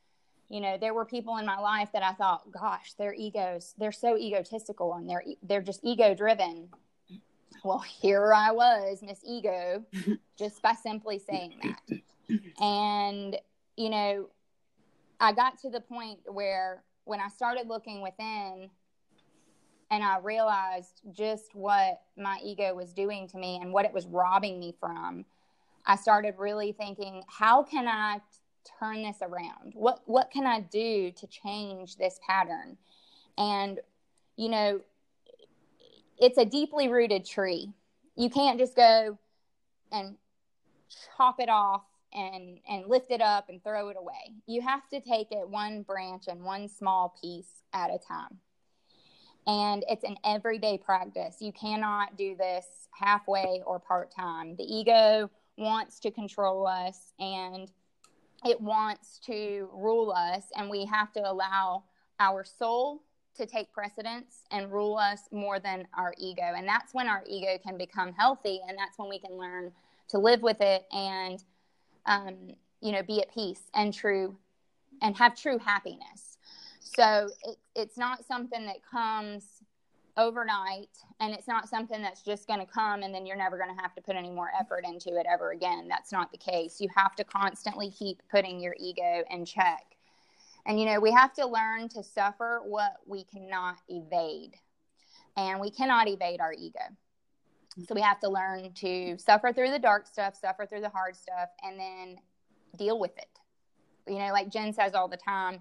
You 0.49 0.61
know, 0.61 0.79
there 0.79 0.95
were 0.95 1.05
people 1.05 1.37
in 1.39 1.47
my 1.47 1.59
life 1.59 1.91
that 1.93 2.03
I 2.03 2.13
thought, 2.13 2.51
gosh, 2.51 2.95
their 2.95 3.15
egos, 3.15 3.75
they're 3.79 3.93
so 3.93 4.17
egotistical 4.17 4.95
and 4.95 5.09
they're, 5.09 5.25
they're 5.43 5.63
just 5.63 5.81
ego 5.83 6.15
driven 6.15 6.69
well, 7.65 7.79
here 7.79 8.33
I 8.33 8.53
was, 8.53 9.03
Miss 9.03 9.21
Ego, 9.25 9.85
just 10.39 10.63
by 10.63 10.73
simply 10.73 11.19
saying 11.19 11.55
that. 11.63 11.99
And, 12.61 13.37
you 13.77 13.91
know, 13.91 14.29
I 15.19 15.33
got 15.33 15.59
to 15.63 15.71
the 15.71 15.81
point 15.81 16.21
where 16.27 16.85
when 17.03 17.19
I 17.19 17.27
started 17.27 17.67
looking 17.67 18.03
within 18.03 18.71
and 19.91 20.05
I 20.05 20.19
realized 20.19 21.01
just 21.11 21.57
what 21.57 22.03
my 22.17 22.39
ego 22.45 22.73
was 22.73 22.93
doing 22.93 23.27
to 23.29 23.37
me 23.37 23.59
and 23.61 23.73
what 23.73 23.85
it 23.85 23.93
was 23.93 24.07
robbing 24.07 24.61
me 24.61 24.73
from, 24.79 25.25
I 25.85 25.97
started 25.97 26.35
really 26.39 26.71
thinking, 26.71 27.25
how 27.27 27.65
can 27.65 27.89
I 27.89 28.21
turn 28.79 29.03
this 29.03 29.19
around? 29.23 29.73
What 29.75 30.01
what 30.07 30.31
can 30.31 30.47
I 30.47 30.61
do 30.61 31.11
to 31.11 31.27
change 31.27 31.97
this 31.97 32.21
pattern? 32.27 32.77
And 33.37 33.81
you 34.37 34.49
know, 34.49 34.81
it's 36.21 36.39
a 36.39 36.45
deeply 36.45 36.89
rooted 36.89 37.25
tree. 37.25 37.73
You 38.17 38.31
can't 38.31 38.59
just 38.59 38.77
go 38.77 39.19
and 39.91 40.17
chop 41.17 41.41
it 41.41 41.49
off 41.49 41.83
and 42.13 42.59
and 42.69 42.87
lift 42.87 43.11
it 43.11 43.21
up 43.21 43.49
and 43.49 43.63
throw 43.63 43.89
it 43.89 43.97
away. 43.99 44.35
You 44.47 44.61
have 44.63 44.89
to 44.91 45.01
take 45.01 45.33
it 45.33 45.49
one 45.49 45.83
branch 45.83 46.25
and 46.29 46.43
one 46.43 46.69
small 46.69 47.15
piece 47.21 47.63
at 47.73 47.91
a 47.91 47.99
time. 47.99 48.39
And 49.47 49.85
it's 49.89 50.05
an 50.05 50.17
everyday 50.25 50.79
practice. 50.79 51.37
You 51.41 51.53
cannot 51.53 52.17
do 52.17 52.37
this 52.37 52.67
halfway 52.93 53.63
or 53.65 53.81
part 53.81 54.15
time. 54.15 54.55
The 54.57 54.65
ego 54.65 55.31
wants 55.57 55.99
to 56.01 56.11
control 56.11 56.67
us 56.67 57.13
and 57.19 57.71
it 58.45 58.61
wants 58.61 59.19
to 59.27 59.69
rule 59.73 60.13
us, 60.13 60.45
and 60.57 60.71
we 60.71 60.87
have 60.87 61.13
to 61.13 61.31
allow 61.31 61.85
our 62.19 62.45
soul 62.45 63.03
to 63.37 63.47
take 63.47 63.73
precedence 63.73 64.45
and 64.51 64.73
rule 64.73 64.97
us 64.97 65.23
more 65.31 65.59
than 65.59 65.87
our 65.97 66.15
ego. 66.19 66.53
And 66.57 66.67
that's 66.67 66.93
when 66.93 67.09
our 67.09 67.23
ego 67.27 67.59
can 67.63 67.79
become 67.79 68.13
healthy. 68.13 68.61
And 68.69 68.77
that's 68.77 68.99
when 68.99 69.09
we 69.09 69.19
can 69.19 69.39
learn 69.39 69.73
to 70.11 70.19
live 70.19 70.43
with 70.43 70.61
it 70.61 70.87
and 70.93 71.43
um, 72.07 72.37
you 72.81 72.93
know 72.93 73.03
be 73.03 73.21
at 73.21 73.33
peace 73.33 73.63
and 73.75 73.95
true 73.95 74.37
and 75.03 75.17
have 75.17 75.37
true 75.37 75.59
happiness 75.59 76.39
so 76.81 77.29
it, 77.45 77.57
it's 77.75 77.97
not 77.97 78.25
something 78.25 78.67
that 78.67 78.79
comes 78.89 79.63
overnight 80.17 80.89
and 81.21 81.33
it's 81.33 81.47
not 81.47 81.69
something 81.69 82.03
that's 82.03 82.23
just 82.23 82.49
going 82.49 82.59
to 82.59 82.67
come 82.67 83.03
and 83.03 83.15
then 83.15 83.25
you're 83.25 83.37
never 83.37 83.57
going 83.57 83.75
to 83.75 83.81
have 83.81 83.95
to 83.95 84.03
put 84.03 84.17
any 84.17 84.31
more 84.31 84.51
effort 84.59 84.85
into 84.85 85.11
it 85.19 85.27
ever 85.31 85.53
again 85.53 85.87
that's 85.89 86.11
not 86.13 86.33
the 86.33 86.39
case 86.39 86.81
you 86.81 86.89
have 86.95 87.15
to 87.15 87.25
constantly 87.25 87.91
keep 87.91 88.21
putting 88.31 88.61
your 88.61 88.75
ego 88.79 89.23
in 89.31 89.45
check 89.45 89.97
and 90.67 90.79
you 90.79 90.87
know 90.87 91.01
we 91.01 91.13
have 91.13 91.33
to 91.35 91.47
learn 91.47 91.89
to 91.91 92.03
suffer 92.03 92.63
what 92.65 92.95
we 93.07 93.25
cannot 93.25 93.77
evade. 93.89 94.55
And 95.37 95.61
we 95.61 95.71
cannot 95.71 96.09
evade 96.09 96.41
our 96.41 96.53
ego. 96.53 96.81
So 97.87 97.95
we 97.95 98.01
have 98.01 98.19
to 98.21 98.29
learn 98.29 98.73
to 98.75 99.17
suffer 99.17 99.53
through 99.53 99.71
the 99.71 99.79
dark 99.79 100.07
stuff 100.07 100.35
suffer 100.35 100.67
through 100.67 100.81
the 100.81 100.89
hard 100.89 101.17
stuff 101.17 101.49
and 101.63 101.79
then 101.79 102.17
deal 102.77 102.99
with 102.99 103.17
it. 103.17 103.29
You 104.07 104.19
know 104.19 104.33
like 104.33 104.51
jen 104.51 104.73
says 104.73 104.95
all 104.95 105.09
the 105.09 105.17
time 105.17 105.61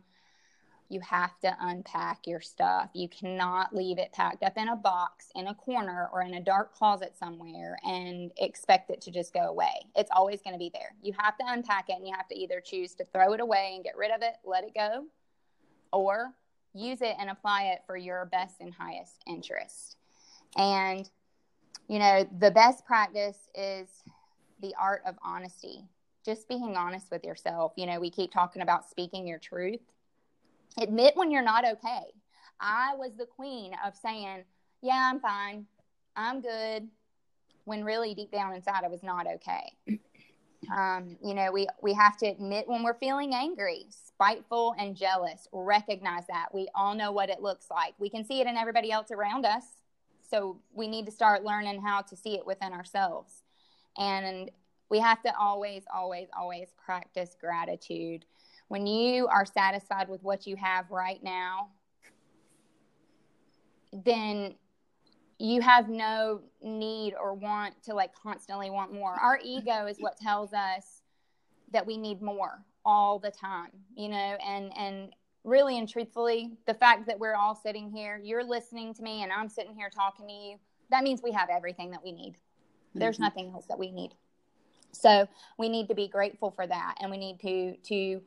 you 0.90 1.00
have 1.02 1.40
to 1.40 1.56
unpack 1.62 2.26
your 2.26 2.42
stuff. 2.42 2.90
You 2.94 3.08
cannot 3.08 3.76
leave 3.76 4.00
it 4.00 4.12
packed 4.12 4.44
up 4.44 4.58
in 4.58 4.68
a 4.68 4.76
box 4.76 5.30
in 5.36 5.48
a 5.48 5.54
corner 5.54 6.10
or 6.12 6.24
in 6.24 6.34
a 6.34 6.42
dark 6.42 6.74
closet 6.74 7.16
somewhere 7.18 7.78
and 7.84 8.32
expect 8.38 8.90
it 8.90 9.00
to 9.02 9.12
just 9.12 9.32
go 9.32 9.42
away. 9.42 9.86
It's 9.96 10.10
always 10.12 10.42
going 10.42 10.56
to 10.56 10.60
be 10.60 10.72
there. 10.74 10.96
You 11.04 11.14
have 11.20 11.38
to 11.38 11.44
unpack 11.48 11.90
it 11.90 11.98
and 11.98 12.08
you 12.08 12.14
have 12.16 12.28
to 12.30 12.36
either 12.36 12.60
choose 12.60 12.96
to 12.96 13.06
throw 13.06 13.34
it 13.34 13.40
away 13.40 13.74
and 13.76 13.84
get 13.84 13.96
rid 13.96 14.12
of 14.12 14.24
it, 14.24 14.34
let 14.44 14.64
it 14.64 14.74
go, 14.74 15.06
or 15.94 16.34
use 16.74 17.02
it 17.02 17.16
and 17.20 17.30
apply 17.30 17.66
it 17.66 17.82
for 17.86 17.96
your 17.96 18.26
best 18.26 18.56
and 18.60 18.74
highest 18.74 19.24
interest. 19.28 19.96
And, 20.58 21.08
you 21.88 22.00
know, 22.00 22.28
the 22.40 22.50
best 22.50 22.84
practice 22.86 23.38
is 23.54 23.88
the 24.60 24.74
art 24.80 25.04
of 25.06 25.16
honesty, 25.24 25.84
just 26.26 26.48
being 26.48 26.76
honest 26.76 27.12
with 27.12 27.24
yourself. 27.24 27.74
You 27.76 27.86
know, 27.86 28.00
we 28.00 28.10
keep 28.10 28.32
talking 28.32 28.64
about 28.64 28.90
speaking 28.90 29.28
your 29.28 29.38
truth 29.38 29.82
Admit 30.78 31.16
when 31.16 31.32
you're 31.32 31.42
not 31.42 31.66
okay. 31.66 32.14
I 32.60 32.96
was 32.96 33.12
the 33.18 33.26
queen 33.26 33.74
of 33.86 33.96
saying, 33.96 34.44
Yeah, 34.82 35.10
I'm 35.12 35.20
fine. 35.20 35.66
I'm 36.16 36.42
good. 36.42 36.88
When 37.66 37.84
really 37.84 38.14
deep 38.14 38.32
down 38.32 38.54
inside, 38.54 38.84
I 38.84 38.88
was 38.88 39.04
not 39.04 39.28
okay. 39.28 39.74
Um, 40.76 41.18
you 41.24 41.34
know, 41.34 41.52
we, 41.52 41.68
we 41.82 41.94
have 41.94 42.18
to 42.18 42.28
admit 42.28 42.68
when 42.68 42.84
we're 42.84 42.94
feeling 42.94 43.34
angry, 43.34 43.88
spiteful, 43.90 44.76
and 44.78 44.96
jealous. 44.96 45.48
Recognize 45.52 46.28
that. 46.28 46.54
We 46.54 46.68
all 46.76 46.96
know 46.96 47.12
what 47.12 47.30
it 47.30 47.42
looks 47.42 47.68
like. 47.72 47.94
We 47.98 48.10
can 48.10 48.24
see 48.24 48.42
it 48.42 48.48
in 48.48 48.58
everybody 48.58 48.92
else 48.92 49.10
around 49.12 49.46
us. 49.46 49.64
So 50.30 50.60
we 50.74 50.88
need 50.88 51.06
to 51.08 51.12
start 51.12 51.44
learning 51.44 51.82
how 51.82 52.02
to 52.02 52.16
see 52.16 52.36
it 52.36 52.46
within 52.46 52.74
ourselves. 52.74 53.42
And 53.98 54.52
we 54.90 55.00
have 55.00 55.22
to 55.24 55.36
always, 55.38 55.84
always, 55.94 56.28
always 56.38 56.70
practice 56.84 57.36
gratitude 57.40 58.26
when 58.70 58.88
you 58.88 59.28
are 59.28 59.46
satisfied 59.46 60.08
with 60.08 60.24
what 60.24 60.48
you 60.48 60.56
have 60.56 60.90
right 60.90 61.22
now, 61.24 61.70
then 63.92 64.56
you 65.40 65.62
have 65.62 65.90
no 65.90 66.42
need 66.62 67.16
or 67.20 67.34
want 67.34 67.82
to 67.84 67.94
like 67.94 68.14
constantly 68.14 68.70
want 68.70 68.94
more. 68.94 69.14
Our 69.14 69.40
ego 69.44 69.88
is 69.88 69.98
what 70.00 70.18
tells 70.18 70.54
us 70.54 71.02
that 71.72 71.86
we 71.86 71.98
need 71.98 72.22
more 72.22 72.64
all 72.86 73.20
the 73.20 73.32
time, 73.32 73.72
you 73.96 74.10
know, 74.10 74.38
and 74.46 74.72
and 74.78 75.14
really 75.44 75.78
and 75.78 75.90
truthfully, 75.90 76.52
the 76.68 76.74
fact 76.74 77.08
that 77.08 77.20
we're 77.20 77.36
all 77.36 77.56
sitting 77.56 77.90
here, 77.90 78.22
you're 78.24 78.44
listening 78.44 78.94
to 78.94 79.02
me 79.02 79.24
and 79.24 79.32
I'm 79.32 79.50
sitting 79.50 79.74
here 79.74 79.90
talking 79.90 80.28
to 80.28 80.34
you, 80.34 80.58
that 80.92 81.04
means 81.04 81.22
we 81.24 81.32
have 81.32 81.50
everything 81.50 81.90
that 81.92 82.04
we 82.04 82.12
need. 82.12 82.36
There's 82.94 83.16
mm-hmm. 83.16 83.24
nothing 83.24 83.52
else 83.54 83.66
that 83.68 83.80
we 83.80 83.92
need. 83.92 84.14
So, 84.92 85.28
we 85.58 85.70
need 85.70 85.88
to 85.90 85.96
be 85.96 86.08
grateful 86.08 86.52
for 86.52 86.68
that 86.68 86.96
and 87.00 87.10
we 87.10 87.18
need 87.18 87.40
to 87.40 87.76
to 87.90 88.22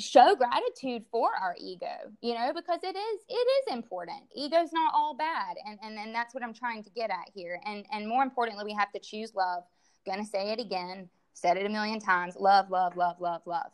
show 0.00 0.34
gratitude 0.34 1.04
for 1.10 1.30
our 1.40 1.54
ego 1.58 1.86
you 2.20 2.34
know 2.34 2.52
because 2.54 2.80
it 2.82 2.96
is 2.96 3.20
it 3.28 3.32
is 3.32 3.74
important. 3.74 4.22
Ego's 4.34 4.72
not 4.72 4.92
all 4.94 5.14
bad 5.14 5.56
and 5.66 5.78
and, 5.82 5.98
and 5.98 6.14
that's 6.14 6.34
what 6.34 6.42
i'm 6.42 6.54
trying 6.54 6.82
to 6.84 6.90
get 6.90 7.10
at 7.10 7.28
here. 7.34 7.60
And 7.64 7.84
and 7.92 8.08
more 8.08 8.22
importantly 8.22 8.64
we 8.64 8.74
have 8.74 8.92
to 8.92 8.98
choose 8.98 9.34
love. 9.34 9.64
Gonna 10.06 10.24
say 10.24 10.50
it 10.50 10.60
again 10.60 11.08
said 11.34 11.56
it 11.56 11.66
a 11.66 11.68
million 11.68 12.00
times 12.00 12.36
love 12.38 12.70
love 12.70 12.96
love 12.96 13.20
love 13.20 13.42
love. 13.46 13.70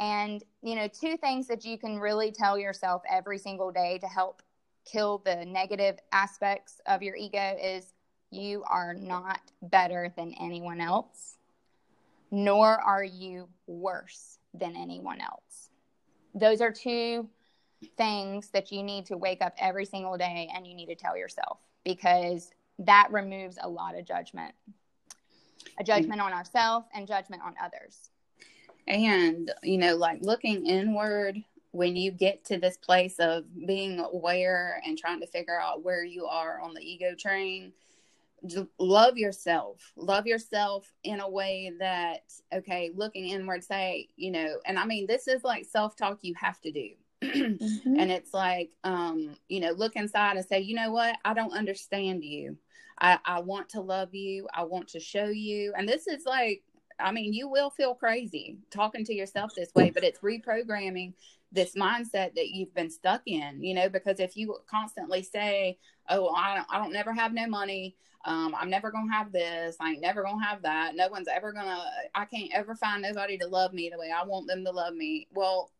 And 0.00 0.42
you 0.62 0.74
know 0.74 0.88
two 0.88 1.16
things 1.16 1.46
that 1.48 1.64
you 1.64 1.78
can 1.78 1.98
really 1.98 2.32
tell 2.32 2.58
yourself 2.58 3.02
every 3.10 3.38
single 3.38 3.70
day 3.70 3.98
to 3.98 4.06
help 4.06 4.42
kill 4.84 5.18
the 5.24 5.44
negative 5.44 5.98
aspects 6.12 6.80
of 6.86 7.02
your 7.02 7.16
ego 7.16 7.56
is 7.62 7.94
you 8.30 8.64
are 8.68 8.92
not 8.92 9.40
better 9.62 10.12
than 10.16 10.34
anyone 10.38 10.80
else 10.80 11.36
nor 12.34 12.68
are 12.80 13.04
you 13.04 13.48
worse 13.66 14.38
than 14.54 14.76
anyone 14.76 15.20
else. 15.20 15.70
Those 16.34 16.60
are 16.60 16.72
two 16.72 17.28
things 17.96 18.48
that 18.50 18.72
you 18.72 18.82
need 18.82 19.06
to 19.06 19.16
wake 19.16 19.42
up 19.42 19.54
every 19.58 19.84
single 19.84 20.16
day 20.16 20.50
and 20.54 20.66
you 20.66 20.74
need 20.74 20.86
to 20.86 20.94
tell 20.94 21.16
yourself 21.16 21.58
because 21.84 22.50
that 22.78 23.08
removes 23.10 23.58
a 23.60 23.68
lot 23.68 23.96
of 23.96 24.06
judgment 24.06 24.54
a 25.78 25.84
judgment 25.84 26.20
on 26.20 26.32
ourselves 26.32 26.86
and 26.94 27.06
judgment 27.06 27.42
on 27.44 27.54
others. 27.62 28.10
And, 28.86 29.50
you 29.62 29.78
know, 29.78 29.96
like 29.96 30.20
looking 30.20 30.66
inward 30.66 31.42
when 31.70 31.96
you 31.96 32.10
get 32.12 32.44
to 32.44 32.58
this 32.58 32.76
place 32.76 33.18
of 33.18 33.44
being 33.66 33.98
aware 33.98 34.80
and 34.86 34.96
trying 34.96 35.20
to 35.20 35.26
figure 35.26 35.58
out 35.58 35.82
where 35.82 36.04
you 36.04 36.26
are 36.26 36.60
on 36.60 36.74
the 36.74 36.80
ego 36.80 37.14
train, 37.18 37.72
love 38.78 39.16
yourself 39.16 39.92
love 39.96 40.26
yourself 40.26 40.92
in 41.02 41.20
a 41.20 41.28
way 41.28 41.72
that 41.78 42.22
okay 42.52 42.90
looking 42.94 43.28
inward 43.28 43.64
say 43.64 44.08
you 44.16 44.30
know 44.30 44.58
and 44.66 44.78
i 44.78 44.84
mean 44.84 45.06
this 45.06 45.28
is 45.28 45.42
like 45.44 45.64
self-talk 45.64 46.18
you 46.22 46.34
have 46.34 46.60
to 46.60 46.72
do. 46.72 46.90
Mm-hmm. 47.24 47.98
and 47.98 48.12
it's 48.12 48.34
like 48.34 48.70
um 48.82 49.34
you 49.48 49.60
know 49.60 49.70
look 49.70 49.96
inside 49.96 50.36
and 50.36 50.44
say 50.44 50.60
you 50.60 50.74
know 50.74 50.90
what? 50.90 51.16
I 51.24 51.32
don't 51.32 51.56
understand 51.56 52.22
you. 52.22 52.58
I 53.00 53.18
i 53.24 53.40
want 53.40 53.70
to 53.70 53.80
love 53.80 54.14
you. 54.14 54.46
I 54.52 54.64
want 54.64 54.88
to 54.88 55.00
show 55.00 55.26
you. 55.26 55.72
And 55.76 55.88
this 55.88 56.06
is 56.06 56.24
like 56.26 56.62
i 57.00 57.10
mean 57.10 57.32
you 57.32 57.48
will 57.48 57.70
feel 57.70 57.94
crazy 57.94 58.58
talking 58.70 59.04
to 59.04 59.14
yourself 59.14 59.52
this 59.56 59.70
way 59.74 59.90
but 59.90 60.04
it's 60.04 60.20
reprogramming 60.20 61.12
this 61.52 61.74
mindset 61.74 62.34
that 62.34 62.48
you've 62.48 62.74
been 62.74 62.90
stuck 62.90 63.22
in 63.26 63.62
you 63.62 63.74
know 63.74 63.88
because 63.88 64.20
if 64.20 64.36
you 64.36 64.56
constantly 64.68 65.22
say 65.22 65.78
oh 66.08 66.28
i 66.34 66.56
don't, 66.56 66.66
I 66.70 66.78
don't 66.78 66.92
never 66.92 67.12
have 67.12 67.32
no 67.32 67.46
money 67.46 67.96
um, 68.24 68.54
i'm 68.58 68.70
never 68.70 68.90
gonna 68.90 69.12
have 69.12 69.32
this. 69.32 69.76
I 69.80 69.90
ain't 69.90 70.00
never 70.00 70.22
gonna 70.22 70.44
have 70.44 70.62
that. 70.62 70.96
No 70.96 71.08
one's 71.08 71.28
ever 71.28 71.52
gonna 71.52 71.84
i 72.14 72.24
can't 72.24 72.50
ever 72.52 72.74
find 72.74 73.02
nobody 73.02 73.38
to 73.38 73.46
love 73.46 73.72
me 73.72 73.90
the 73.90 73.98
way 73.98 74.10
i 74.10 74.24
want 74.24 74.46
them 74.46 74.64
to 74.64 74.70
love 74.70 74.94
me. 74.94 75.28
Well 75.32 75.70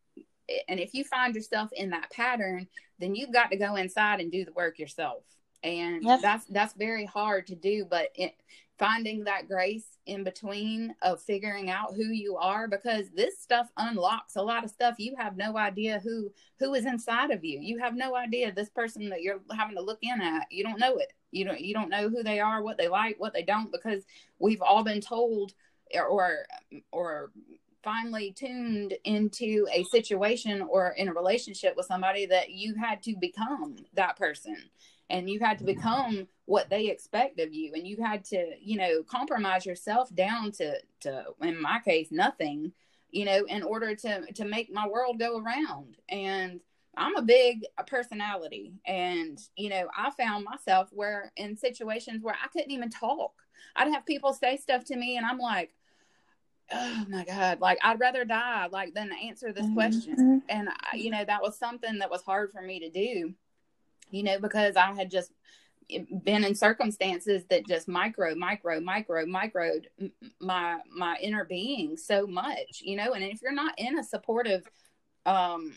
and 0.67 0.79
if 0.79 0.93
you 0.93 1.03
find 1.03 1.33
yourself 1.33 1.69
in 1.73 1.89
that 1.89 2.11
pattern 2.11 2.67
then 2.99 3.15
you've 3.15 3.33
got 3.33 3.51
to 3.51 3.57
go 3.57 3.75
inside 3.75 4.21
and 4.21 4.31
do 4.31 4.45
the 4.45 4.53
work 4.53 4.79
yourself. 4.79 5.23
And 5.63 6.03
yep. 6.03 6.21
that's 6.21 6.45
that's 6.45 6.73
very 6.73 7.05
hard 7.05 7.47
to 7.47 7.55
do 7.55 7.85
but 7.89 8.09
it, 8.15 8.35
finding 8.77 9.23
that 9.23 9.47
grace 9.47 9.97
in 10.05 10.23
between 10.23 10.93
of 11.01 11.21
figuring 11.21 11.69
out 11.69 11.95
who 11.95 12.05
you 12.05 12.35
are 12.37 12.67
because 12.67 13.09
this 13.15 13.39
stuff 13.39 13.71
unlocks 13.77 14.35
a 14.35 14.41
lot 14.41 14.63
of 14.63 14.69
stuff. 14.69 14.95
You 14.97 15.15
have 15.17 15.37
no 15.37 15.57
idea 15.57 15.99
who 16.03 16.29
who 16.59 16.73
is 16.73 16.85
inside 16.85 17.31
of 17.31 17.43
you. 17.43 17.59
You 17.61 17.79
have 17.79 17.95
no 17.95 18.15
idea 18.15 18.51
this 18.51 18.69
person 18.69 19.09
that 19.09 19.21
you're 19.21 19.41
having 19.55 19.75
to 19.75 19.81
look 19.81 19.99
in 20.01 20.21
at. 20.21 20.47
You 20.51 20.63
don't 20.63 20.79
know 20.79 20.97
it 20.97 21.11
you 21.35 21.45
don't 21.45 21.59
you 21.59 21.73
don't 21.73 21.89
know 21.89 22.09
who 22.09 22.23
they 22.23 22.39
are 22.39 22.61
what 22.61 22.77
they 22.77 22.87
like 22.87 23.19
what 23.19 23.33
they 23.33 23.43
don't 23.43 23.71
because 23.71 24.03
we've 24.39 24.61
all 24.61 24.83
been 24.83 25.01
told 25.01 25.53
or 25.93 26.45
or 26.91 27.31
finally 27.83 28.31
tuned 28.31 28.95
into 29.03 29.67
a 29.71 29.83
situation 29.85 30.61
or 30.63 30.95
in 30.97 31.07
a 31.07 31.13
relationship 31.13 31.75
with 31.77 31.85
somebody 31.85 32.25
that 32.25 32.49
you 32.49 32.73
had 32.73 33.03
to 33.03 33.15
become 33.19 33.75
that 33.93 34.17
person 34.17 34.57
and 35.09 35.29
you 35.29 35.39
had 35.39 35.57
to 35.59 35.63
mm-hmm. 35.63 35.75
become 35.75 36.27
what 36.45 36.69
they 36.69 36.87
expect 36.87 37.39
of 37.39 37.53
you. 37.53 37.73
And 37.73 37.87
you 37.87 37.97
had 38.01 38.23
to 38.25 38.53
you 38.59 38.77
know 38.77 39.03
compromise 39.03 39.65
yourself 39.65 40.13
down 40.13 40.51
to 40.53 40.77
to 41.01 41.25
in 41.41 41.61
my 41.61 41.79
case 41.79 42.07
nothing 42.11 42.71
you 43.11 43.25
know 43.25 43.45
in 43.45 43.63
order 43.63 43.95
to 43.95 44.31
to 44.33 44.45
make 44.45 44.71
my 44.71 44.87
world 44.87 45.19
go 45.19 45.39
around. 45.39 45.97
And 46.09 46.59
i'm 46.97 47.15
a 47.15 47.21
big 47.21 47.65
personality. 47.87 48.73
And 48.85 49.39
you 49.55 49.69
know 49.69 49.87
i 49.95 50.11
found 50.11 50.45
myself 50.45 50.89
where 50.91 51.31
in 51.35 51.57
situations 51.57 52.23
where 52.23 52.35
i 52.41 52.47
couldn't 52.47 52.71
even 52.71 52.89
talk. 52.89 53.33
I'd 53.75 53.91
have 53.91 54.05
people 54.05 54.33
say 54.33 54.57
stuff 54.57 54.85
to 54.85 54.95
me 54.95 55.17
and 55.17 55.25
i'm 55.25 55.39
like 55.39 55.73
oh 56.71 57.05
my 57.09 57.23
god 57.25 57.59
like 57.59 57.77
i'd 57.83 57.99
rather 57.99 58.25
die 58.25 58.67
like 58.71 58.93
than 58.93 59.11
answer 59.23 59.53
this 59.53 59.65
mm-hmm. 59.65 59.75
question. 59.75 60.41
And 60.49 60.69
I, 60.69 60.95
you 60.95 61.11
know 61.11 61.23
that 61.23 61.41
was 61.41 61.57
something 61.57 61.99
that 61.99 62.09
was 62.11 62.23
hard 62.23 62.51
for 62.51 62.61
me 62.61 62.79
to 62.79 62.89
do 62.89 63.33
you 64.11 64.23
know 64.23 64.39
because 64.39 64.75
i 64.75 64.93
had 64.93 65.11
just 65.11 65.31
been 66.23 66.43
in 66.43 66.55
circumstances 66.55 67.43
that 67.49 67.67
just 67.67 67.87
micro 67.87 68.33
micro 68.33 68.79
micro 68.79 69.25
microed 69.25 69.85
my 70.39 70.79
my 70.91 71.15
inner 71.21 71.45
being 71.45 71.95
so 71.95 72.25
much 72.25 72.81
you 72.81 72.95
know? 72.95 73.13
And 73.13 73.23
if 73.23 73.41
you're 73.41 73.53
not 73.53 73.77
in 73.77 73.99
a 73.99 74.03
supportive 74.03 74.67
um 75.25 75.73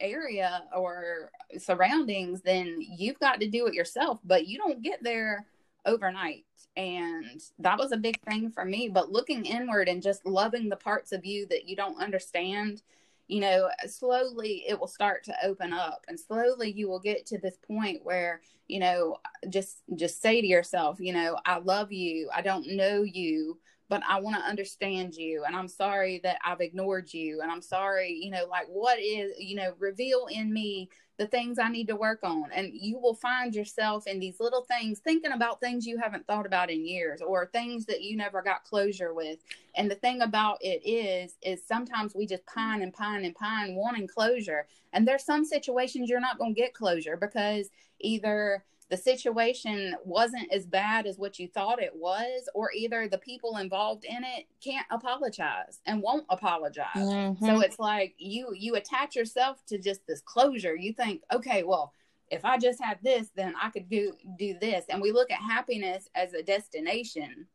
area 0.00 0.64
or 0.76 1.30
surroundings 1.58 2.40
then 2.42 2.78
you've 2.80 3.18
got 3.20 3.40
to 3.40 3.48
do 3.48 3.66
it 3.66 3.74
yourself 3.74 4.18
but 4.24 4.46
you 4.46 4.58
don't 4.58 4.82
get 4.82 5.02
there 5.02 5.46
overnight. 5.86 6.44
And 6.76 7.40
that 7.58 7.78
was 7.78 7.92
a 7.92 7.96
big 7.96 8.20
thing 8.22 8.50
for 8.50 8.64
me. 8.64 8.88
But 8.88 9.12
looking 9.12 9.44
inward 9.44 9.88
and 9.88 10.02
just 10.02 10.26
loving 10.26 10.68
the 10.68 10.76
parts 10.76 11.12
of 11.12 11.24
you 11.24 11.46
that 11.46 11.68
you 11.68 11.76
don't 11.76 12.00
understand, 12.00 12.82
you 13.28 13.40
know, 13.40 13.68
slowly 13.86 14.64
it 14.68 14.78
will 14.78 14.86
start 14.86 15.24
to 15.24 15.34
open 15.44 15.72
up 15.72 16.04
and 16.08 16.18
slowly 16.18 16.70
you 16.70 16.88
will 16.88 17.00
get 17.00 17.26
to 17.26 17.38
this 17.38 17.56
point 17.66 18.04
where, 18.04 18.40
you 18.68 18.80
know, 18.80 19.16
just 19.48 19.82
just 19.96 20.22
say 20.22 20.40
to 20.40 20.46
yourself, 20.46 20.98
you 21.00 21.12
know, 21.12 21.38
I 21.44 21.58
love 21.58 21.92
you. 21.92 22.30
I 22.34 22.42
don't 22.42 22.76
know 22.76 23.02
you, 23.02 23.58
but 23.90 24.02
I 24.08 24.20
want 24.20 24.36
to 24.36 24.48
understand 24.48 25.16
you. 25.16 25.42
And 25.44 25.56
I'm 25.56 25.66
sorry 25.66 26.20
that 26.22 26.38
I've 26.44 26.60
ignored 26.60 27.12
you. 27.12 27.40
And 27.42 27.50
I'm 27.50 27.60
sorry, 27.60 28.12
you 28.12 28.30
know, 28.30 28.46
like 28.48 28.68
what 28.68 29.00
is, 29.00 29.32
you 29.36 29.56
know, 29.56 29.74
reveal 29.80 30.28
in 30.30 30.52
me 30.52 30.88
the 31.18 31.26
things 31.26 31.58
I 31.58 31.68
need 31.68 31.88
to 31.88 31.96
work 31.96 32.20
on. 32.22 32.44
And 32.54 32.70
you 32.72 33.00
will 33.00 33.16
find 33.16 33.52
yourself 33.52 34.06
in 34.06 34.20
these 34.20 34.38
little 34.38 34.62
things, 34.62 35.00
thinking 35.00 35.32
about 35.32 35.60
things 35.60 35.86
you 35.86 35.98
haven't 35.98 36.24
thought 36.28 36.46
about 36.46 36.70
in 36.70 36.86
years 36.86 37.20
or 37.20 37.46
things 37.46 37.84
that 37.86 38.00
you 38.00 38.16
never 38.16 38.42
got 38.42 38.62
closure 38.62 39.12
with. 39.12 39.40
And 39.74 39.90
the 39.90 39.96
thing 39.96 40.22
about 40.22 40.58
it 40.60 40.88
is, 40.88 41.34
is 41.42 41.66
sometimes 41.66 42.14
we 42.14 42.26
just 42.26 42.46
pine 42.46 42.82
and 42.82 42.94
pine 42.94 43.24
and 43.24 43.34
pine 43.34 43.74
wanting 43.74 44.06
closure. 44.06 44.68
And 44.92 45.06
there's 45.06 45.24
some 45.24 45.44
situations 45.44 46.08
you're 46.08 46.20
not 46.20 46.38
going 46.38 46.54
to 46.54 46.60
get 46.60 46.74
closure 46.74 47.16
because 47.16 47.70
either 47.98 48.64
the 48.90 48.96
situation 48.96 49.94
wasn't 50.04 50.52
as 50.52 50.66
bad 50.66 51.06
as 51.06 51.16
what 51.16 51.38
you 51.38 51.46
thought 51.46 51.80
it 51.80 51.94
was, 51.94 52.48
or 52.54 52.72
either 52.72 53.06
the 53.06 53.18
people 53.18 53.58
involved 53.58 54.04
in 54.04 54.24
it 54.24 54.46
can't 54.62 54.86
apologize 54.90 55.80
and 55.86 56.02
won't 56.02 56.26
apologize. 56.28 56.88
Mm-hmm. 56.96 57.44
So 57.44 57.60
it's 57.60 57.78
like 57.78 58.14
you 58.18 58.52
you 58.52 58.74
attach 58.74 59.14
yourself 59.14 59.64
to 59.66 59.78
just 59.78 60.04
this 60.06 60.20
closure. 60.20 60.74
You 60.74 60.92
think, 60.92 61.22
okay, 61.32 61.62
well, 61.62 61.92
if 62.30 62.44
I 62.44 62.58
just 62.58 62.82
had 62.82 62.98
this, 63.02 63.28
then 63.36 63.54
I 63.60 63.70
could 63.70 63.88
do 63.88 64.12
do 64.36 64.56
this. 64.60 64.84
And 64.88 65.00
we 65.00 65.12
look 65.12 65.30
at 65.30 65.38
happiness 65.40 66.08
as 66.16 66.34
a 66.34 66.42
destination 66.42 67.46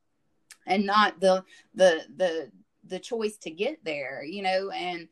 and 0.65 0.85
not 0.85 1.19
the 1.19 1.43
the 1.73 2.05
the 2.15 2.51
the 2.87 2.99
choice 2.99 3.35
to 3.39 3.51
get 3.51 3.83
there, 3.83 4.23
you 4.23 4.41
know, 4.41 4.69
and 4.69 5.09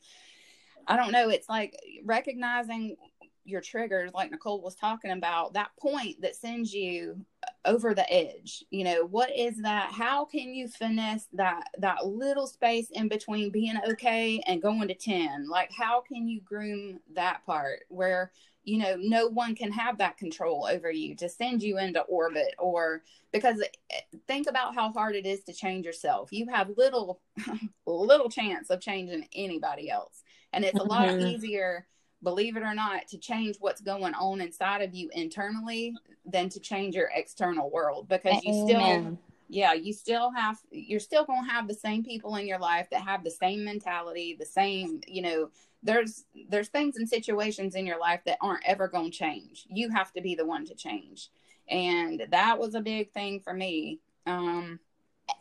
I 0.88 0.96
don't 0.96 1.12
know, 1.12 1.30
it's 1.30 1.50
like 1.50 1.78
recognizing 2.04 2.96
your 3.46 3.62
triggers 3.62 4.12
like 4.14 4.32
nicole 4.32 4.62
was 4.62 4.76
talking 4.76 5.12
about 5.12 5.54
that 5.54 5.70
point 5.80 6.22
that 6.22 6.36
sends 6.36 6.74
you 6.74 7.18
over 7.66 7.94
the 7.94 8.12
edge 8.12 8.64
you 8.70 8.84
know 8.84 9.06
what 9.06 9.30
is 9.36 9.62
that? 9.62 9.92
How 9.92 10.26
can 10.26 10.54
you 10.54 10.68
finesse 10.68 11.28
that 11.34 11.66
that 11.78 12.06
little 12.06 12.48
space 12.48 12.90
in 12.92 13.08
between 13.08 13.52
being 13.52 13.76
okay 13.90 14.42
and 14.48 14.62
going 14.62 14.88
to 14.88 14.94
10 14.94 15.48
like 15.50 15.72
how 15.72 16.02
can 16.02 16.28
you 16.28 16.42
groom 16.42 17.00
that 17.14 17.46
part 17.46 17.82
where 17.90 18.32
you 18.64 18.78
know 18.78 18.96
no 18.98 19.28
one 19.28 19.56
can 19.56 19.72
have 19.72 19.98
that 19.98 20.18
control 20.18 20.68
over 20.70 20.92
you 20.92 21.16
to 21.16 21.30
send 21.30 21.62
you 21.62 21.78
into 21.78 22.02
orbit 22.02 22.54
or 22.58 23.04
because 23.34 23.62
eh, 23.92 24.00
think 24.28 24.48
about 24.48 24.76
how 24.76 24.94
hard 24.94 25.16
it 25.16 25.26
is 25.26 25.44
to 25.44 25.54
change 25.54 25.86
yourself. 25.86 26.32
You 26.32 26.48
have 26.50 26.72
little 26.78 27.20
little 27.86 28.30
chance 28.30 28.70
of 28.70 28.80
changing 28.80 29.28
anybody 29.36 29.90
else. 29.90 30.24
And 30.54 30.64
it's 30.64 30.80
a 30.80 30.84
lot 30.84 31.10
mm-hmm. 31.10 31.28
easier 31.28 31.88
believe 32.24 32.58
it 32.58 32.64
or 32.64 32.74
not, 32.74 33.08
to 33.10 33.18
change 33.18 33.58
what's 33.60 33.82
going 33.82 34.14
on 34.14 34.42
inside 34.42 34.82
of 34.82 34.96
you 34.96 35.10
internally 35.14 35.94
than 36.26 36.50
to 36.50 36.60
change 36.60 36.96
your 36.96 37.10
external 37.14 37.70
world 37.70 38.08
because 38.08 38.44
you 38.44 38.54
still 38.68 39.18
yeah, 39.54 39.74
you 39.74 39.94
still 39.94 40.32
have 40.32 40.58
you're 40.72 41.00
still 41.00 41.26
going 41.26 41.46
to 41.46 41.52
have 41.52 41.68
the 41.68 41.74
same 41.76 42.04
people 42.04 42.36
in 42.38 42.48
your 42.48 42.58
life 42.58 42.88
that 42.92 43.02
have 43.02 43.24
the 43.24 43.32
same 43.32 43.64
mentality, 43.64 44.36
the 44.38 44.46
same, 44.46 45.02
you 45.08 45.22
know, 45.22 45.50
there's 45.84 46.26
there's 46.50 46.70
things 46.70 46.98
and 46.98 47.08
situations 47.08 47.76
in 47.76 47.86
your 47.86 48.00
life 48.00 48.22
that 48.26 48.40
aren't 48.42 48.66
ever 48.66 48.88
going 48.88 49.12
to 49.12 49.18
change. 49.18 49.66
You 49.70 49.90
have 49.90 50.12
to 50.14 50.22
be 50.22 50.34
the 50.34 50.46
one 50.46 50.66
to 50.66 50.76
change. 50.76 51.30
And 51.70 52.26
that 52.32 52.58
was 52.58 52.74
a 52.74 52.82
big 52.82 53.12
thing 53.12 53.42
for 53.42 53.54
me. 53.54 54.00
Um 54.26 54.80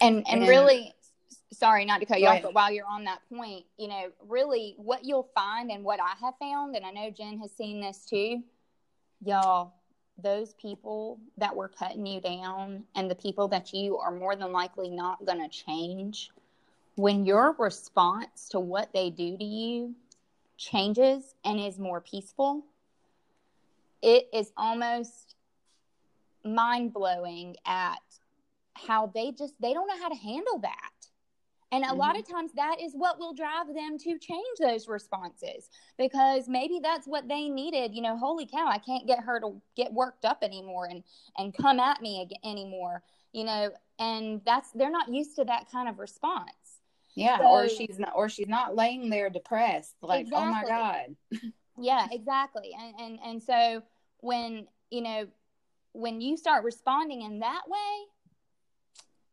and 0.00 0.16
and, 0.28 0.42
and 0.42 0.48
really 0.48 0.92
sorry 1.52 1.84
not 1.84 2.00
to 2.00 2.06
cut 2.06 2.20
you 2.20 2.26
off, 2.26 2.42
but 2.42 2.54
while 2.54 2.72
you're 2.72 2.86
on 2.86 3.04
that 3.04 3.20
point, 3.32 3.64
you 3.78 3.88
know, 3.88 4.10
really 4.26 4.74
what 4.78 5.04
you'll 5.04 5.28
find 5.34 5.70
and 5.70 5.84
what 5.84 6.00
I 6.00 6.14
have 6.24 6.34
found, 6.40 6.74
and 6.74 6.84
I 6.84 6.90
know 6.90 7.10
Jen 7.10 7.38
has 7.38 7.52
seen 7.52 7.80
this 7.80 8.04
too, 8.04 8.42
y'all, 9.24 9.74
those 10.22 10.54
people 10.54 11.18
that 11.38 11.54
were 11.54 11.68
cutting 11.68 12.06
you 12.06 12.20
down 12.20 12.84
and 12.94 13.10
the 13.10 13.14
people 13.14 13.48
that 13.48 13.72
you 13.72 13.98
are 13.98 14.10
more 14.10 14.36
than 14.36 14.52
likely 14.52 14.88
not 14.88 15.24
going 15.24 15.40
to 15.40 15.48
change, 15.48 16.30
when 16.96 17.24
your 17.24 17.54
response 17.58 18.48
to 18.50 18.60
what 18.60 18.92
they 18.92 19.10
do 19.10 19.36
to 19.36 19.44
you 19.44 19.94
changes 20.56 21.34
and 21.44 21.58
is 21.58 21.78
more 21.78 22.00
peaceful, 22.00 22.64
it 24.02 24.28
is 24.32 24.52
almost 24.56 25.34
mind 26.44 26.92
blowing 26.92 27.56
at 27.66 28.00
how 28.74 29.06
they 29.06 29.30
just 29.32 29.54
they 29.60 29.72
don't 29.72 29.86
know 29.86 29.98
how 30.00 30.08
to 30.08 30.16
handle 30.16 30.58
that 30.58 30.90
and 31.72 31.84
a 31.84 31.88
mm-hmm. 31.88 31.98
lot 31.98 32.18
of 32.18 32.28
times 32.28 32.52
that 32.54 32.76
is 32.80 32.92
what 32.92 33.18
will 33.18 33.32
drive 33.32 33.74
them 33.74 33.96
to 33.98 34.18
change 34.18 34.58
those 34.60 34.86
responses 34.86 35.70
because 35.98 36.46
maybe 36.46 36.80
that's 36.82 37.06
what 37.06 37.26
they 37.28 37.48
needed. 37.48 37.94
You 37.94 38.02
know, 38.02 38.16
holy 38.16 38.46
cow, 38.46 38.68
I 38.68 38.78
can't 38.78 39.06
get 39.06 39.20
her 39.20 39.40
to 39.40 39.60
get 39.74 39.92
worked 39.92 40.24
up 40.26 40.42
anymore 40.42 40.86
and 40.86 41.02
and 41.38 41.56
come 41.56 41.80
at 41.80 42.02
me 42.02 42.22
again 42.22 42.38
anymore. 42.44 43.02
You 43.32 43.44
know, 43.44 43.70
and 43.98 44.42
that's 44.44 44.70
they're 44.72 44.90
not 44.90 45.08
used 45.08 45.34
to 45.36 45.44
that 45.46 45.70
kind 45.72 45.88
of 45.88 45.98
response. 45.98 46.50
Yeah, 47.14 47.38
so, 47.38 47.44
or 47.44 47.68
she's 47.68 47.98
not 47.98 48.12
or 48.14 48.28
she's 48.28 48.48
not 48.48 48.76
laying 48.76 49.10
there 49.10 49.30
depressed 49.30 49.96
like, 50.02 50.26
exactly. 50.26 50.48
oh 50.48 50.50
my 50.50 50.64
god. 50.64 51.16
yeah, 51.78 52.06
exactly. 52.10 52.76
And 52.78 52.94
and 53.00 53.18
and 53.24 53.42
so 53.42 53.82
when, 54.18 54.66
you 54.90 55.00
know, 55.00 55.26
when 55.92 56.20
you 56.20 56.36
start 56.36 56.64
responding 56.64 57.22
in 57.22 57.40
that 57.40 57.62
way, 57.66 58.06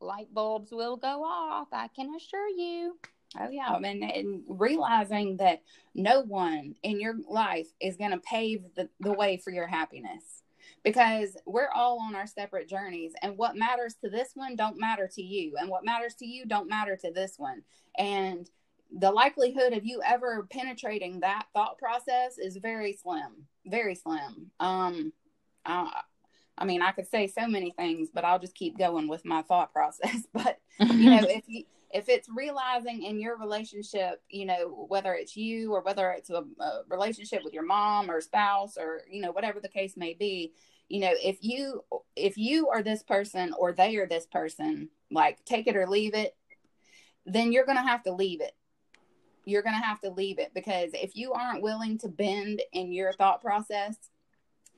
light 0.02 0.34
bulbs 0.34 0.72
will 0.72 0.98
go 0.98 1.24
off. 1.24 1.68
I 1.72 1.88
can 1.90 2.14
assure 2.16 2.48
you. 2.50 2.98
Oh 3.40 3.50
yeah, 3.50 3.78
mean, 3.78 4.04
and 4.04 4.42
realizing 4.48 5.38
that 5.38 5.62
no 5.94 6.22
one 6.22 6.76
in 6.82 7.00
your 7.00 7.16
life 7.30 7.68
is 7.80 7.96
going 7.96 8.12
to 8.12 8.20
pave 8.20 8.64
the, 8.76 8.90
the 9.00 9.14
way 9.14 9.38
for 9.38 9.52
your 9.52 9.68
happiness 9.68 10.42
because 10.84 11.38
we're 11.46 11.70
all 11.76 12.00
on 12.02 12.16
our 12.16 12.26
separate 12.26 12.68
journeys 12.68 13.14
and 13.22 13.38
what 13.38 13.56
matters 13.56 13.96
to 14.04 14.10
this 14.10 14.32
one 14.34 14.56
don't 14.56 14.80
matter 14.80 15.08
to 15.14 15.22
you 15.22 15.54
and 15.60 15.70
what 15.70 15.86
matters 15.86 16.16
to 16.16 16.26
you 16.26 16.46
don't 16.46 16.70
matter 16.70 16.96
to 16.96 17.12
this 17.12 17.36
one 17.38 17.62
and 17.98 18.50
the 18.98 19.12
likelihood 19.12 19.74
of 19.74 19.86
you 19.86 20.02
ever 20.06 20.48
penetrating 20.50 21.20
that 21.20 21.46
thought 21.54 21.78
process 21.78 22.38
is 22.38 22.58
very 22.58 22.94
slim 22.94 23.46
very 23.66 23.96
slim 23.96 24.50
um 24.60 25.12
uh, 25.66 25.90
I 26.60 26.66
mean, 26.66 26.82
I 26.82 26.92
could 26.92 27.08
say 27.08 27.26
so 27.28 27.48
many 27.48 27.72
things, 27.72 28.10
but 28.14 28.26
I'll 28.26 28.38
just 28.38 28.54
keep 28.54 28.78
going 28.78 29.08
with 29.08 29.26
my 29.26 29.42
thought 29.42 29.74
process. 29.74 30.28
But 30.34 30.60
you 30.80 31.10
know, 31.10 31.24
if 31.28 31.46
you 31.48 31.64
if 31.92 32.08
it's 32.08 32.30
realizing 32.30 33.04
in 33.04 33.20
your 33.20 33.36
relationship, 33.38 34.22
you 34.30 34.46
know, 34.46 34.86
whether 34.90 35.14
it's 35.14 35.36
you 35.36 35.74
or 35.74 35.82
whether 35.82 36.12
it's 36.12 36.30
a, 36.30 36.44
a 36.60 36.82
relationship 36.88 37.44
with 37.44 37.54
your 37.54 37.66
mom 37.66 38.12
or 38.12 38.22
spouse 38.22 38.78
or 38.78 39.02
you 39.10 39.22
know 39.22 39.32
whatever 39.32 39.60
the 39.60 39.70
case 39.70 39.98
may 39.98 40.14
be, 40.14 40.54
you 40.90 41.00
know, 41.00 41.14
if 41.24 41.38
you 41.42 41.84
if 42.16 42.38
you 42.38 42.70
are 42.70 42.84
this 42.84 43.04
person 43.04 43.54
or 43.58 43.72
they 43.72 43.96
are 43.96 44.08
this 44.08 44.26
person, 44.28 44.90
like 45.10 45.44
take 45.46 45.68
it 45.68 45.76
or 45.76 45.88
leave 45.88 46.14
it, 46.14 46.36
then 47.26 47.52
you're 47.52 47.66
going 47.66 47.78
to 47.78 47.84
have 47.84 48.04
to 48.04 48.12
leave 48.12 48.42
it. 48.42 48.56
You're 49.46 49.64
going 49.64 49.80
to 49.80 49.86
have 49.86 50.02
to 50.02 50.12
leave 50.12 50.38
it 50.38 50.52
because 50.54 50.92
if 50.94 51.16
you 51.16 51.34
aren't 51.34 51.64
willing 51.64 51.98
to 52.00 52.08
bend 52.08 52.62
in 52.74 52.92
your 52.92 53.14
thought 53.14 53.42
process 53.42 53.96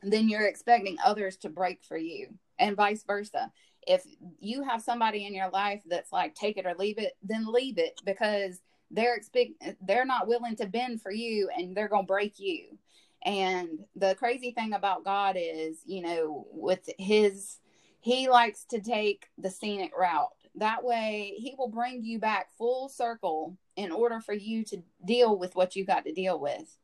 then 0.04 0.30
you're 0.30 0.48
expecting 0.48 0.98
others 1.04 1.38
to 1.38 1.50
break 1.50 1.84
for 1.84 1.98
you 1.98 2.28
and 2.60 2.76
vice 2.76 3.04
versa. 3.04 3.52
If 3.88 4.04
you 4.40 4.64
have 4.64 4.82
somebody 4.82 5.26
in 5.26 5.34
your 5.34 5.50
life 5.50 5.82
that's 5.88 6.12
like 6.12 6.36
take 6.36 6.58
it 6.58 6.66
or 6.66 6.76
leave 6.78 6.98
it, 6.98 7.14
then 7.24 7.52
leave 7.52 7.78
it 7.78 8.00
because 8.06 8.62
they're 8.92 9.16
expect 9.16 9.52
they're 9.82 10.06
not 10.06 10.28
willing 10.28 10.56
to 10.58 10.68
bend 10.68 11.02
for 11.02 11.12
you 11.12 11.50
and 11.56 11.76
they're 11.76 11.88
going 11.88 12.04
to 12.04 12.08
break 12.08 12.40
you. 12.40 12.78
And 13.24 13.70
the 13.96 14.16
crazy 14.16 14.52
thing 14.52 14.74
about 14.74 15.06
God 15.06 15.36
is, 15.38 15.80
you 15.86 16.02
know, 16.02 16.48
with 16.52 16.90
his 16.98 17.58
he 18.00 18.30
likes 18.30 18.66
to 18.66 18.82
take 18.82 19.28
the 19.38 19.50
scenic 19.50 19.92
route. 19.98 20.30
That 20.56 20.84
way 20.84 21.34
he 21.38 21.56
will 21.58 21.70
bring 21.70 22.04
you 22.04 22.20
back 22.20 22.50
full 22.58 22.90
circle 22.90 23.58
in 23.76 23.92
order 23.92 24.20
for 24.20 24.34
you 24.34 24.64
to 24.66 24.78
deal 25.06 25.38
with 25.38 25.56
what 25.56 25.76
you 25.76 25.86
got 25.86 26.06
to 26.06 26.14
deal 26.14 26.40
with. 26.40 26.78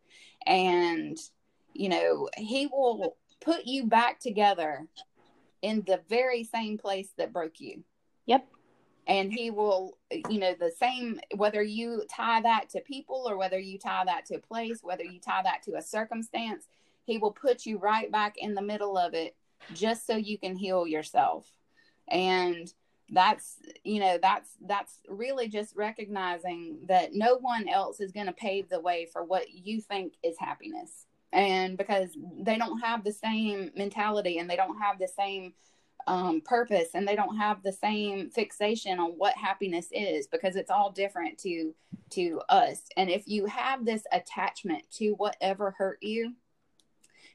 And 0.46 1.18
you 1.78 1.90
know, 1.90 2.28
he 2.36 2.68
will 2.68 3.16
put 3.40 3.66
you 3.66 3.86
back 3.86 4.20
together 4.20 4.88
in 5.62 5.84
the 5.86 6.02
very 6.10 6.44
same 6.44 6.78
place 6.78 7.10
that 7.18 7.32
broke 7.32 7.60
you. 7.60 7.84
Yep. 8.26 8.48
And 9.08 9.32
he 9.32 9.52
will, 9.52 9.98
you 10.30 10.40
know, 10.40 10.54
the 10.60 10.72
same, 10.78 11.20
whether 11.36 11.62
you 11.62 12.04
tie 12.14 12.42
that 12.42 12.70
to 12.72 12.82
people 12.82 13.26
or 13.28 13.38
whether 13.38 13.60
you 13.60 13.80
tie 13.80 14.04
that 14.06 14.26
to 14.26 14.36
a 14.36 14.40
place, 14.40 14.80
whether 14.82 15.04
you 15.04 15.20
tie 15.20 15.44
that 15.44 15.64
to 15.64 15.76
a 15.76 15.82
circumstance, 15.82 16.66
he 17.06 17.18
will 17.18 17.32
put 17.32 17.66
you 17.66 17.78
right 17.78 18.12
back 18.12 18.36
in 18.38 18.54
the 18.54 18.62
middle 18.62 18.98
of 18.98 19.14
it 19.14 19.36
just 19.74 20.06
so 20.06 20.18
you 20.18 20.38
can 20.38 20.58
heal 20.58 20.86
yourself. 20.86 21.50
And 22.10 22.72
that's, 23.10 23.58
you 23.86 24.02
know, 24.02 24.18
that's, 24.22 24.50
that's 24.66 25.00
really 25.08 25.48
just 25.48 25.76
recognizing 25.76 26.80
that 26.88 27.14
no 27.14 27.38
one 27.38 27.70
else 27.70 28.02
is 28.02 28.12
going 28.12 28.26
to 28.26 28.34
pave 28.34 28.68
the 28.68 28.82
way 28.82 29.08
for 29.14 29.24
what 29.24 29.50
you 29.50 29.80
think 29.80 30.16
is 30.22 30.36
happiness 30.38 31.07
and 31.34 31.78
because 31.78 32.10
they 32.40 32.58
don't 32.58 32.80
have 32.80 33.04
the 33.04 33.12
same 33.12 33.72
mentality 33.76 34.38
and 34.38 34.50
they 34.50 34.56
don't 34.56 34.80
have 34.80 34.98
the 35.00 35.08
same 35.08 35.54
um, 36.08 36.42
purpose 36.42 36.90
and 36.94 37.06
they 37.06 37.16
don't 37.16 37.36
have 37.38 37.62
the 37.64 37.74
same 37.74 38.30
fixation 38.30 38.98
on 39.00 39.12
what 39.12 39.36
happiness 39.36 39.88
is 39.92 40.28
because 40.28 40.56
it's 40.56 40.72
all 40.72 40.92
different 40.92 41.38
to 41.40 41.74
to 42.12 42.42
us. 42.48 42.84
And 42.96 43.10
if 43.10 43.28
you 43.28 43.46
have 43.48 43.84
this 43.84 44.04
attachment 44.14 44.84
to 44.92 45.12
whatever 45.12 45.72
hurt 45.78 46.02
you 46.02 46.34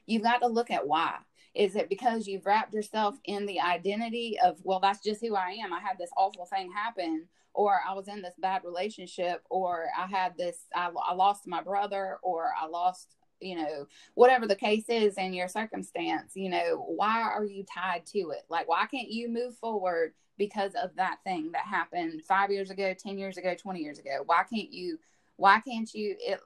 you've 0.05 0.23
got 0.23 0.39
to 0.39 0.47
look 0.47 0.71
at 0.71 0.87
why. 0.87 1.17
Is 1.53 1.75
it 1.75 1.87
because 1.87 2.27
you've 2.27 2.45
wrapped 2.45 2.73
yourself 2.73 3.15
in 3.25 3.45
the 3.45 3.59
identity 3.59 4.37
of 4.43 4.57
well 4.63 4.79
that's 4.79 5.03
just 5.03 5.21
who 5.21 5.35
i 5.35 5.51
am. 5.63 5.71
I 5.71 5.79
had 5.79 5.97
this 5.99 6.09
awful 6.17 6.45
thing 6.45 6.71
happen 6.71 7.27
or 7.53 7.79
i 7.87 7.93
was 7.93 8.07
in 8.07 8.21
this 8.21 8.33
bad 8.39 8.63
relationship 8.63 9.43
or 9.49 9.85
i 9.97 10.07
had 10.07 10.35
this 10.37 10.65
i, 10.75 10.89
I 11.05 11.13
lost 11.13 11.47
my 11.47 11.61
brother 11.61 12.17
or 12.23 12.51
i 12.59 12.65
lost 12.65 13.15
you 13.43 13.55
know, 13.55 13.87
whatever 14.15 14.47
the 14.47 14.55
case 14.55 14.85
is 14.87 15.15
in 15.15 15.33
your 15.33 15.47
circumstance, 15.47 16.33
you 16.35 16.49
know, 16.49 16.83
why 16.87 17.21
are 17.21 17.45
you 17.45 17.63
tied 17.63 18.05
to 18.07 18.31
it? 18.31 18.43
Like, 18.49 18.67
why 18.67 18.85
can't 18.85 19.09
you 19.09 19.29
move 19.29 19.55
forward 19.57 20.13
because 20.37 20.73
of 20.81 20.95
that 20.95 21.17
thing 21.23 21.51
that 21.51 21.65
happened 21.65 22.23
five 22.23 22.51
years 22.51 22.69
ago, 22.69 22.93
10 22.93 23.17
years 23.17 23.37
ago, 23.37 23.55
20 23.55 23.79
years 23.79 23.99
ago? 23.99 24.23
Why 24.25 24.43
can't 24.43 24.71
you, 24.71 24.99
why 25.35 25.59
can't 25.59 25.93
you 25.93 26.15
it, 26.19 26.39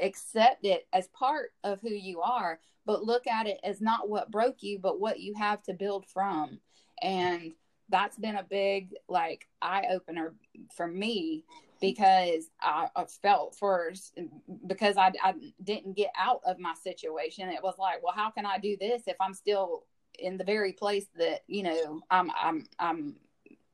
accept 0.00 0.64
it 0.64 0.86
as 0.92 1.08
part 1.08 1.52
of 1.62 1.80
who 1.80 1.90
you 1.90 2.20
are, 2.20 2.60
but 2.86 3.04
look 3.04 3.26
at 3.26 3.46
it 3.46 3.58
as 3.64 3.80
not 3.80 4.08
what 4.08 4.30
broke 4.30 4.62
you, 4.62 4.78
but 4.78 5.00
what 5.00 5.20
you 5.20 5.34
have 5.34 5.62
to 5.64 5.74
build 5.74 6.06
from? 6.06 6.58
And 7.02 7.52
that's 7.88 8.16
been 8.16 8.36
a 8.36 8.42
big, 8.42 8.94
like, 9.08 9.48
eye 9.60 9.86
opener 9.90 10.34
for 10.74 10.86
me 10.86 11.44
Mm-hmm. 11.84 12.02
because 12.02 12.50
I, 12.60 12.88
I, 12.96 13.04
felt 13.04 13.56
first 13.56 14.18
because 14.66 14.96
I, 14.96 15.12
I 15.22 15.34
didn't 15.62 15.96
get 15.96 16.10
out 16.18 16.40
of 16.46 16.58
my 16.58 16.74
situation. 16.82 17.48
It 17.48 17.62
was 17.62 17.74
like, 17.78 18.02
well, 18.02 18.14
how 18.14 18.30
can 18.30 18.46
I 18.46 18.58
do 18.58 18.76
this 18.78 19.02
if 19.06 19.16
I'm 19.20 19.34
still 19.34 19.84
in 20.18 20.36
the 20.36 20.44
very 20.44 20.72
place 20.72 21.06
that 21.18 21.40
you 21.46 21.62
know 21.62 22.00
I'm 22.10 22.30
I'm 22.40 22.66
I'm 22.78 23.16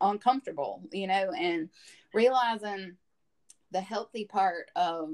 uncomfortable, 0.01 0.83
you 0.93 1.07
know, 1.07 1.33
and 1.39 1.69
realizing 2.15 2.97
the 3.73 3.81
healthy 3.81 4.25
part 4.25 4.71
of 4.75 5.11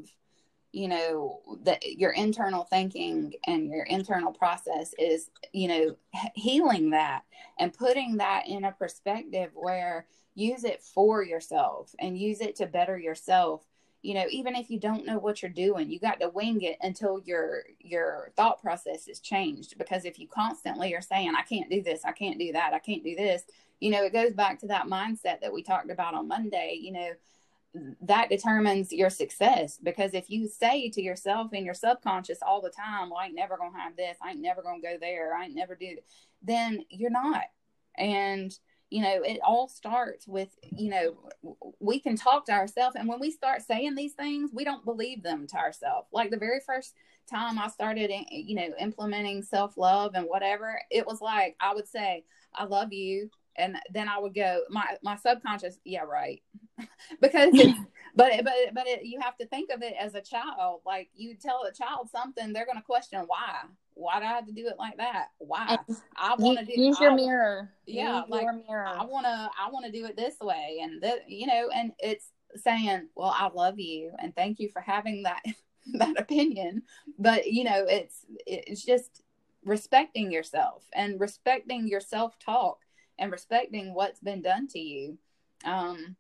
you 0.73 0.89
know 0.89 1.41
that 1.63 1.83
your 1.85 2.13
internal 2.13 2.65
thinking 2.65 3.33
and 3.47 3.71
your 3.71 3.85
internal 3.85 4.33
process 4.33 4.95
is 4.99 5.31
you 5.53 5.69
know 5.69 5.97
healing 6.35 6.91
that 6.91 7.23
and 7.59 7.73
putting 7.73 8.19
that 8.19 8.47
in 8.47 8.65
a 8.65 8.73
perspective 8.73 9.51
where 9.55 10.07
use 10.37 10.63
it 10.63 10.83
for 10.83 11.25
yourself 11.25 11.93
and 11.99 12.17
use 12.17 12.41
it 12.41 12.55
to 12.57 12.67
better 12.67 12.97
yourself. 12.97 13.67
You 14.03 14.15
know 14.15 14.27
even 14.31 14.55
if 14.55 14.71
you 14.71 14.79
don't 14.79 15.07
know 15.07 15.19
what 15.19 15.43
you're 15.43 15.51
doing 15.51 15.91
you 15.91 15.99
got 15.99 16.21
to 16.21 16.29
wing 16.29 16.63
it 16.63 16.77
until 16.81 17.21
your 17.25 17.65
your 17.81 18.31
thought 18.37 18.63
process 18.63 19.09
is 19.09 19.19
changed. 19.19 19.77
Because 19.79 20.05
if 20.05 20.19
you 20.21 20.29
constantly 20.29 20.95
are 20.95 21.01
saying 21.01 21.33
i 21.37 21.43
can't 21.43 21.71
do 21.71 21.83
this 21.83 22.05
i 22.05 22.13
can't 22.13 22.39
do 22.39 22.53
that 22.53 22.73
i 22.73 22.79
can't 22.79 23.03
do 23.03 23.17
this 23.17 23.43
you 23.81 23.91
know 23.91 24.05
it 24.05 24.13
goes 24.13 24.33
back 24.33 24.61
to 24.61 24.69
that 24.69 24.87
mindset 24.87 25.41
that 25.41 25.53
we 25.53 25.63
talked 25.63 25.91
about 25.91 26.15
on 26.15 26.29
monday 26.29 26.79
you 26.81 26.93
know 26.93 27.11
that 28.03 28.29
determines 28.29 28.93
your 28.93 29.11
success. 29.11 29.79
Because 29.83 30.15
if 30.15 30.31
you 30.31 30.49
say 30.49 30.89
to 30.91 31.03
yourself 31.03 31.53
in 31.53 31.65
your 31.65 31.75
subconscious 31.75 32.39
all 32.43 32.61
the 32.61 32.71
time 32.71 33.11
well 33.11 33.19
i 33.19 33.27
ain't 33.27 33.35
never 33.35 33.57
gonna 33.57 33.77
have 33.77 33.97
this 33.97 34.17
i 34.23 34.31
ain't 34.31 34.41
never 34.41 34.63
gonna 34.63 34.81
go 34.81 34.97
there 35.01 35.35
i 35.35 35.45
ain't 35.45 35.55
never 35.55 35.75
do 35.75 35.97
then 36.43 36.85
you're 36.89 37.11
not. 37.11 37.45
And 37.99 38.57
you 38.91 39.03
know 39.03 39.23
it 39.23 39.41
all 39.45 39.69
starts 39.69 40.27
with 40.29 40.49
you 40.63 40.91
know 40.91 41.17
we 41.81 41.99
can 41.99 42.17
talk 42.17 42.47
to 42.47 42.53
ourselves 42.53 42.97
and 42.97 43.09
when 43.09 43.21
we 43.21 43.31
start 43.31 43.63
saying 43.63 43.95
these 43.95 44.13
things 44.15 44.51
we 44.53 44.65
don't 44.65 44.85
believe 44.85 45.23
them 45.23 45.47
to 45.47 45.57
ourselves. 45.57 46.09
Like 46.13 46.31
the 46.31 46.37
very 46.37 46.61
first 46.65 46.95
time 47.29 47.59
i 47.59 47.69
started 47.69 48.11
you 48.31 48.55
know 48.55 48.69
implementing 48.81 49.43
self-love 49.43 50.13
and 50.15 50.27
whatever 50.27 50.81
it 50.91 51.07
was 51.07 51.21
like 51.21 51.57
i 51.61 51.75
would 51.75 51.89
say 51.89 52.25
i 52.55 52.65
love 52.65 52.93
you 52.93 53.29
and 53.57 53.77
then 53.93 54.09
i 54.09 54.19
would 54.19 54.35
go 54.35 54.61
my 54.71 54.97
my 55.03 55.17
subconscious 55.17 55.79
yeah 55.85 56.03
right 56.03 56.43
because 57.21 57.53
but 58.17 58.33
but 58.45 58.55
but 58.75 58.87
it, 58.87 59.05
you 59.05 59.21
have 59.21 59.37
to 59.37 59.47
think 59.47 59.71
of 59.71 59.83
it 59.83 59.95
as 60.01 60.15
a 60.15 60.21
child 60.21 60.81
like 60.85 61.09
you 61.15 61.35
tell 61.35 61.65
a 61.65 61.73
child 61.73 62.09
something 62.11 62.53
they're 62.53 62.67
going 62.67 62.79
to 62.79 62.83
question 62.83 63.23
why 63.27 63.61
why 63.97 64.21
do 64.21 64.27
I 64.27 64.29
have 64.29 64.47
to 64.47 64.53
do 64.53 64.69
it 64.69 64.77
like 64.79 64.99
that? 64.99 65.29
Why? 65.39 65.79
And 65.89 65.97
I 66.17 66.37
want 66.37 66.59
to 66.59 66.65
do 66.67 66.81
use 66.81 67.01
your 67.01 67.13
I, 67.13 67.17
mirror. 67.17 67.73
Yeah, 67.87 68.21
use 68.21 68.25
like 68.29 68.47
mirror. 68.69 68.87
I 68.87 69.05
want 69.05 69.25
to 69.25 69.51
I 69.59 69.71
want 69.71 69.87
to 69.87 69.93
do 69.93 70.05
it 70.05 70.17
this 70.17 70.37
way 70.41 70.81
and 70.83 71.03
that 71.03 71.29
you 71.29 71.47
know 71.47 71.71
and 71.75 71.93
it's 71.99 72.31
saying, 72.57 73.09
"Well, 73.17 73.35
I 73.35 73.49
love 73.49 73.81
you 73.81 74.13
and 74.19 74.37
thank 74.37 74.61
you 74.61 74.69
for 74.69 74.81
having 74.81 75.23
that 75.23 75.43
that 75.95 76.21
opinion." 76.21 76.83
But, 77.19 77.51
you 77.51 77.65
know, 77.65 77.87
it's 77.89 78.25
it's 78.47 78.85
just 78.85 79.23
respecting 79.65 80.31
yourself 80.31 80.85
and 80.95 81.19
respecting 81.19 81.89
your 81.89 82.01
self-talk 82.01 82.79
and 83.19 83.33
respecting 83.33 83.95
what's 83.95 84.21
been 84.21 84.43
done 84.43 84.69
to 84.69 84.79
you. 84.79 85.17
Um 85.65 86.17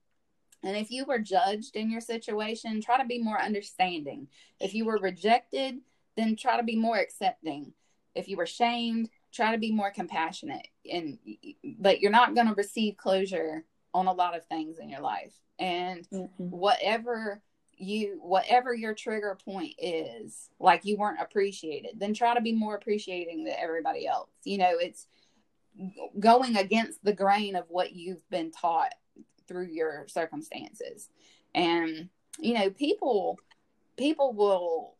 and 0.66 0.76
if 0.76 0.90
you 0.90 1.04
were 1.04 1.18
judged 1.18 1.76
in 1.76 1.90
your 1.90 2.00
situation, 2.00 2.80
try 2.80 2.98
to 2.98 3.06
be 3.06 3.22
more 3.22 3.40
understanding. 3.40 4.28
If 4.60 4.74
you 4.74 4.84
were 4.84 4.98
rejected, 4.98 5.76
then 6.16 6.36
try 6.36 6.56
to 6.56 6.62
be 6.62 6.76
more 6.76 6.98
accepting. 6.98 7.72
If 8.14 8.28
you 8.28 8.36
were 8.36 8.46
shamed, 8.46 9.10
try 9.32 9.52
to 9.52 9.58
be 9.58 9.72
more 9.72 9.90
compassionate. 9.90 10.66
And 10.90 11.18
but 11.78 12.00
you're 12.00 12.10
not 12.10 12.34
going 12.34 12.48
to 12.48 12.54
receive 12.54 12.96
closure 12.96 13.64
on 13.94 14.06
a 14.06 14.12
lot 14.12 14.36
of 14.36 14.46
things 14.46 14.78
in 14.78 14.88
your 14.88 15.00
life. 15.00 15.34
And 15.58 16.08
mm-hmm. 16.12 16.26
whatever 16.38 17.42
you 17.78 18.18
whatever 18.22 18.74
your 18.74 18.94
trigger 18.94 19.38
point 19.44 19.74
is, 19.78 20.48
like 20.58 20.84
you 20.84 20.96
weren't 20.96 21.20
appreciated, 21.20 21.92
then 21.98 22.14
try 22.14 22.34
to 22.34 22.40
be 22.40 22.52
more 22.52 22.74
appreciating 22.74 23.44
than 23.44 23.54
everybody 23.58 24.06
else. 24.06 24.30
You 24.44 24.58
know, 24.58 24.72
it's 24.78 25.06
going 26.18 26.56
against 26.56 27.04
the 27.04 27.12
grain 27.12 27.54
of 27.54 27.66
what 27.68 27.92
you've 27.94 28.28
been 28.30 28.50
taught 28.50 28.94
through 29.48 29.66
your 29.66 30.06
circumstances. 30.08 31.08
And 31.54 32.08
you 32.38 32.54
know, 32.54 32.70
people 32.70 33.38
people 33.96 34.32
will 34.32 34.96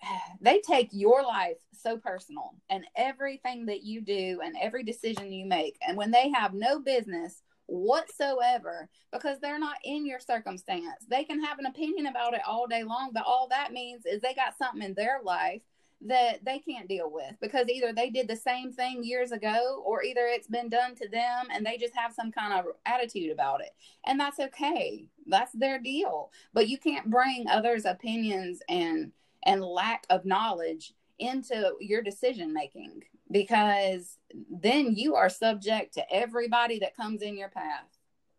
they 0.40 0.60
take 0.60 0.88
your 0.92 1.22
life 1.22 1.58
so 1.72 1.96
personal 1.96 2.54
and 2.68 2.84
everything 2.96 3.66
that 3.66 3.82
you 3.82 4.00
do 4.00 4.40
and 4.44 4.54
every 4.60 4.82
decision 4.82 5.32
you 5.32 5.46
make. 5.46 5.76
And 5.86 5.96
when 5.96 6.10
they 6.10 6.30
have 6.30 6.54
no 6.54 6.78
business 6.78 7.42
whatsoever 7.66 8.88
because 9.12 9.38
they're 9.38 9.58
not 9.58 9.76
in 9.84 10.04
your 10.04 10.20
circumstance, 10.20 11.06
they 11.08 11.24
can 11.24 11.42
have 11.42 11.58
an 11.58 11.66
opinion 11.66 12.06
about 12.06 12.34
it 12.34 12.42
all 12.46 12.66
day 12.66 12.82
long. 12.82 13.10
But 13.12 13.24
all 13.26 13.48
that 13.48 13.72
means 13.72 14.04
is 14.06 14.20
they 14.20 14.34
got 14.34 14.58
something 14.58 14.82
in 14.82 14.94
their 14.94 15.20
life 15.22 15.62
that 16.06 16.44
they 16.44 16.58
can't 16.58 16.88
deal 16.88 17.10
with 17.10 17.34
because 17.40 17.68
either 17.68 17.92
they 17.92 18.08
did 18.08 18.26
the 18.26 18.36
same 18.36 18.72
thing 18.72 19.04
years 19.04 19.32
ago 19.32 19.82
or 19.84 20.02
either 20.02 20.26
it's 20.26 20.46
been 20.46 20.68
done 20.68 20.94
to 20.94 21.08
them 21.08 21.46
and 21.52 21.64
they 21.64 21.76
just 21.76 21.94
have 21.94 22.12
some 22.12 22.32
kind 22.32 22.54
of 22.54 22.64
attitude 22.86 23.30
about 23.30 23.60
it. 23.60 23.70
And 24.06 24.18
that's 24.18 24.40
okay. 24.40 25.06
That's 25.26 25.52
their 25.52 25.78
deal. 25.78 26.30
But 26.54 26.68
you 26.68 26.78
can't 26.78 27.10
bring 27.10 27.46
others' 27.48 27.84
opinions 27.84 28.60
and 28.68 29.12
and 29.44 29.62
lack 29.64 30.06
of 30.10 30.24
knowledge 30.24 30.92
into 31.18 31.74
your 31.80 32.02
decision 32.02 32.52
making 32.52 33.02
because 33.30 34.18
then 34.50 34.94
you 34.94 35.14
are 35.14 35.28
subject 35.28 35.94
to 35.94 36.12
everybody 36.12 36.78
that 36.78 36.96
comes 36.96 37.22
in 37.22 37.36
your 37.36 37.48
path 37.48 37.86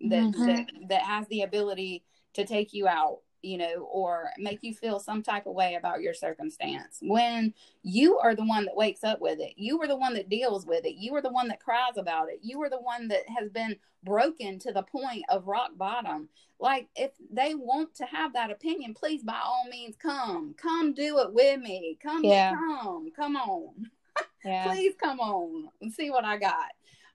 that, 0.02 0.22
mm-hmm. 0.22 0.46
that 0.48 0.68
that 0.90 1.02
has 1.02 1.28
the 1.28 1.42
ability 1.42 2.04
to 2.34 2.46
take 2.46 2.74
you 2.74 2.88
out 2.88 3.20
you 3.42 3.58
know, 3.58 3.88
or 3.92 4.30
make 4.38 4.60
you 4.62 4.74
feel 4.74 5.00
some 5.00 5.24
type 5.24 5.46
of 5.46 5.54
way 5.54 5.76
about 5.76 6.02
your 6.02 6.14
circumstance. 6.14 7.00
When 7.02 7.54
you 7.84 8.18
are 8.20 8.36
the 8.36 8.46
one 8.46 8.66
that 8.66 8.76
wakes 8.76 9.04
up 9.04 9.22
with 9.22 9.40
it, 9.40 9.54
you 9.58 9.82
are 9.82 9.88
the 9.88 9.98
one 9.98 10.14
that 10.14 10.30
deals 10.30 10.66
with 10.66 10.86
it, 10.86 10.96
you 10.96 11.16
are 11.16 11.22
the 11.22 11.32
one 11.32 11.48
that 11.50 11.60
cries 11.60 11.98
about 11.98 12.30
it, 12.30 12.40
you 12.42 12.62
are 12.62 12.70
the 12.70 12.82
one 12.82 13.08
that 13.10 13.24
has 13.30 13.50
been 13.50 13.76
broken 14.04 14.60
to 14.60 14.72
the 14.72 14.84
point 14.84 15.24
of 15.30 15.48
rock 15.48 15.72
bottom. 15.76 16.30
Like, 16.60 16.90
if 16.96 17.12
they 17.32 17.56
want 17.56 17.96
to 17.96 18.06
have 18.06 18.34
that 18.34 18.52
opinion, 18.52 18.94
please 18.94 19.24
by 19.24 19.40
all 19.44 19.66
means 19.70 19.96
come, 19.96 20.54
come 20.58 20.94
do 20.94 21.20
it 21.20 21.34
with 21.34 21.60
me. 21.60 21.98
Come, 22.02 22.24
yeah. 22.24 22.54
come, 22.54 23.12
come 23.16 23.36
on. 23.36 23.90
Yeah. 24.44 24.66
please 24.66 24.96
come 25.00 25.20
on 25.20 25.70
and 25.82 25.94
see 25.94 26.10
what 26.10 26.26
I 26.26 26.38
got 26.38 26.72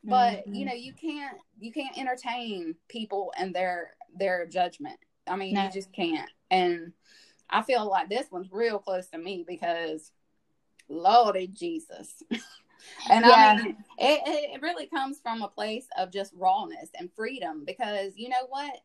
but 0.07 0.39
mm-hmm. 0.39 0.55
you 0.55 0.65
know 0.65 0.73
you 0.73 0.93
can't 0.93 1.37
you 1.59 1.73
can't 1.73 1.99
entertain 1.99 2.75
people 2.89 3.33
and 3.39 3.55
their 3.55 3.97
their 4.17 4.47
judgment 4.47 4.99
I 5.27 5.37
mean, 5.37 5.55
no. 5.55 5.65
you 5.65 5.71
just 5.71 5.93
can't. 5.93 6.31
And 6.51 6.93
I 7.51 7.62
feel 7.62 7.89
like 7.89 8.09
this 8.09 8.31
one's 8.31 8.53
real 8.53 8.79
close 8.79 9.09
to 9.09 9.19
me 9.19 9.45
because 9.47 10.12
Lordy 10.89 11.49
Jesus. 11.49 12.23
and 13.11 13.25
yeah. 13.25 13.57
I 13.59 13.62
mean, 13.62 13.77
it, 13.99 14.55
it 14.55 14.62
really 14.62 14.87
comes 14.87 15.21
from 15.21 15.43
a 15.43 15.49
place 15.49 15.87
of 15.99 16.12
just 16.12 16.33
rawness 16.37 16.91
and 16.99 17.11
freedom 17.15 17.65
because 17.67 18.12
you 18.17 18.29
know 18.29 18.47
what? 18.49 18.81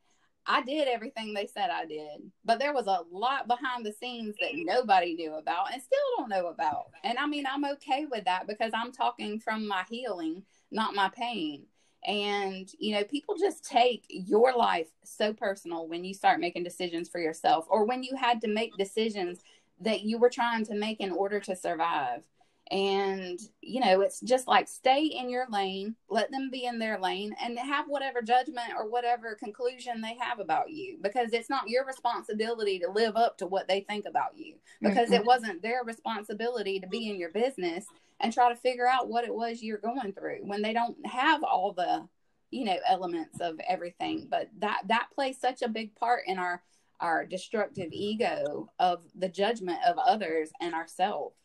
I 0.47 0.63
did 0.63 0.87
everything 0.87 1.33
they 1.33 1.45
said 1.45 1.69
I 1.69 1.85
did, 1.85 2.31
but 2.43 2.57
there 2.57 2.73
was 2.73 2.87
a 2.87 3.01
lot 3.11 3.47
behind 3.47 3.85
the 3.85 3.93
scenes 3.93 4.35
that 4.41 4.51
nobody 4.55 5.13
knew 5.13 5.35
about 5.35 5.71
and 5.71 5.81
still 5.81 5.99
don't 6.17 6.29
know 6.29 6.47
about. 6.47 6.87
And 7.03 7.19
I 7.19 7.27
mean, 7.27 7.45
I'm 7.45 7.63
okay 7.63 8.07
with 8.09 8.25
that 8.25 8.47
because 8.47 8.71
I'm 8.73 8.91
talking 8.91 9.39
from 9.39 9.67
my 9.67 9.83
healing, 9.87 10.41
not 10.71 10.95
my 10.95 11.09
pain. 11.09 11.65
And, 12.05 12.67
you 12.79 12.95
know, 12.95 13.03
people 13.03 13.35
just 13.37 13.63
take 13.63 14.05
your 14.09 14.55
life 14.55 14.87
so 15.03 15.33
personal 15.33 15.87
when 15.87 16.03
you 16.03 16.13
start 16.13 16.39
making 16.39 16.63
decisions 16.63 17.07
for 17.09 17.19
yourself 17.19 17.67
or 17.69 17.85
when 17.85 18.03
you 18.03 18.15
had 18.15 18.41
to 18.41 18.47
make 18.47 18.75
decisions 18.77 19.41
that 19.81 20.01
you 20.01 20.17
were 20.17 20.29
trying 20.29 20.65
to 20.65 20.75
make 20.75 20.99
in 20.99 21.11
order 21.11 21.39
to 21.41 21.55
survive. 21.55 22.23
And, 22.71 23.37
you 23.59 23.81
know, 23.81 23.99
it's 23.99 24.21
just 24.21 24.47
like 24.47 24.69
stay 24.69 25.03
in 25.03 25.29
your 25.29 25.45
lane, 25.49 25.95
let 26.09 26.31
them 26.31 26.49
be 26.49 26.63
in 26.65 26.79
their 26.79 26.97
lane, 26.97 27.35
and 27.43 27.59
have 27.59 27.87
whatever 27.87 28.21
judgment 28.21 28.71
or 28.77 28.89
whatever 28.89 29.35
conclusion 29.35 29.99
they 29.99 30.15
have 30.17 30.39
about 30.39 30.69
you 30.71 30.97
because 31.01 31.33
it's 31.33 31.49
not 31.49 31.67
your 31.67 31.85
responsibility 31.85 32.79
to 32.79 32.89
live 32.89 33.17
up 33.17 33.37
to 33.39 33.45
what 33.45 33.67
they 33.67 33.81
think 33.81 34.05
about 34.07 34.37
you 34.37 34.55
because 34.81 35.09
mm-hmm. 35.09 35.15
it 35.15 35.25
wasn't 35.25 35.61
their 35.61 35.83
responsibility 35.83 36.79
to 36.79 36.87
be 36.87 37.09
in 37.09 37.19
your 37.19 37.31
business 37.31 37.85
and 38.21 38.33
try 38.33 38.49
to 38.49 38.55
figure 38.55 38.87
out 38.87 39.09
what 39.09 39.25
it 39.25 39.33
was 39.33 39.61
you're 39.61 39.77
going 39.77 40.13
through 40.13 40.39
when 40.43 40.61
they 40.61 40.73
don't 40.73 40.97
have 41.05 41.43
all 41.43 41.73
the 41.73 42.07
you 42.51 42.65
know 42.65 42.77
elements 42.87 43.39
of 43.39 43.59
everything. 43.67 44.27
But 44.29 44.49
that 44.59 44.81
that 44.87 45.07
plays 45.13 45.39
such 45.39 45.61
a 45.61 45.69
big 45.69 45.95
part 45.95 46.23
in 46.27 46.37
our 46.37 46.61
our 46.99 47.25
destructive 47.25 47.89
ego 47.91 48.69
of 48.79 49.01
the 49.15 49.29
judgment 49.29 49.79
of 49.87 49.97
others 49.97 50.51
and 50.61 50.75
ourselves 50.75 51.35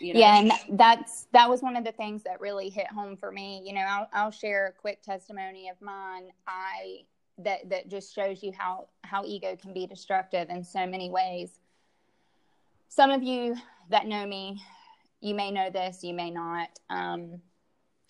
you 0.00 0.14
know? 0.14 0.20
yeah 0.20 0.38
and 0.38 0.52
that's 0.78 1.26
that 1.32 1.48
was 1.48 1.62
one 1.62 1.76
of 1.76 1.84
the 1.84 1.92
things 1.92 2.22
that 2.22 2.40
really 2.40 2.68
hit 2.68 2.86
home 2.88 3.16
for 3.16 3.30
me. 3.30 3.62
You 3.64 3.74
know 3.74 3.84
I'll, 3.86 4.08
I'll 4.12 4.30
share 4.30 4.66
a 4.66 4.72
quick 4.72 5.02
testimony 5.02 5.68
of 5.68 5.80
mine. 5.80 6.28
I 6.46 7.00
that 7.38 7.68
that 7.70 7.88
just 7.88 8.14
shows 8.14 8.42
you 8.42 8.52
how 8.56 8.88
how 9.02 9.24
ego 9.24 9.56
can 9.56 9.72
be 9.72 9.86
destructive 9.86 10.48
in 10.50 10.64
so 10.64 10.86
many 10.86 11.10
ways. 11.10 11.50
Some 12.88 13.10
of 13.10 13.22
you 13.22 13.56
that 13.90 14.06
know 14.06 14.26
me 14.26 14.62
you 15.20 15.34
may 15.34 15.50
know 15.50 15.70
this 15.70 16.02
you 16.02 16.14
may 16.14 16.30
not 16.30 16.68
um, 16.90 17.40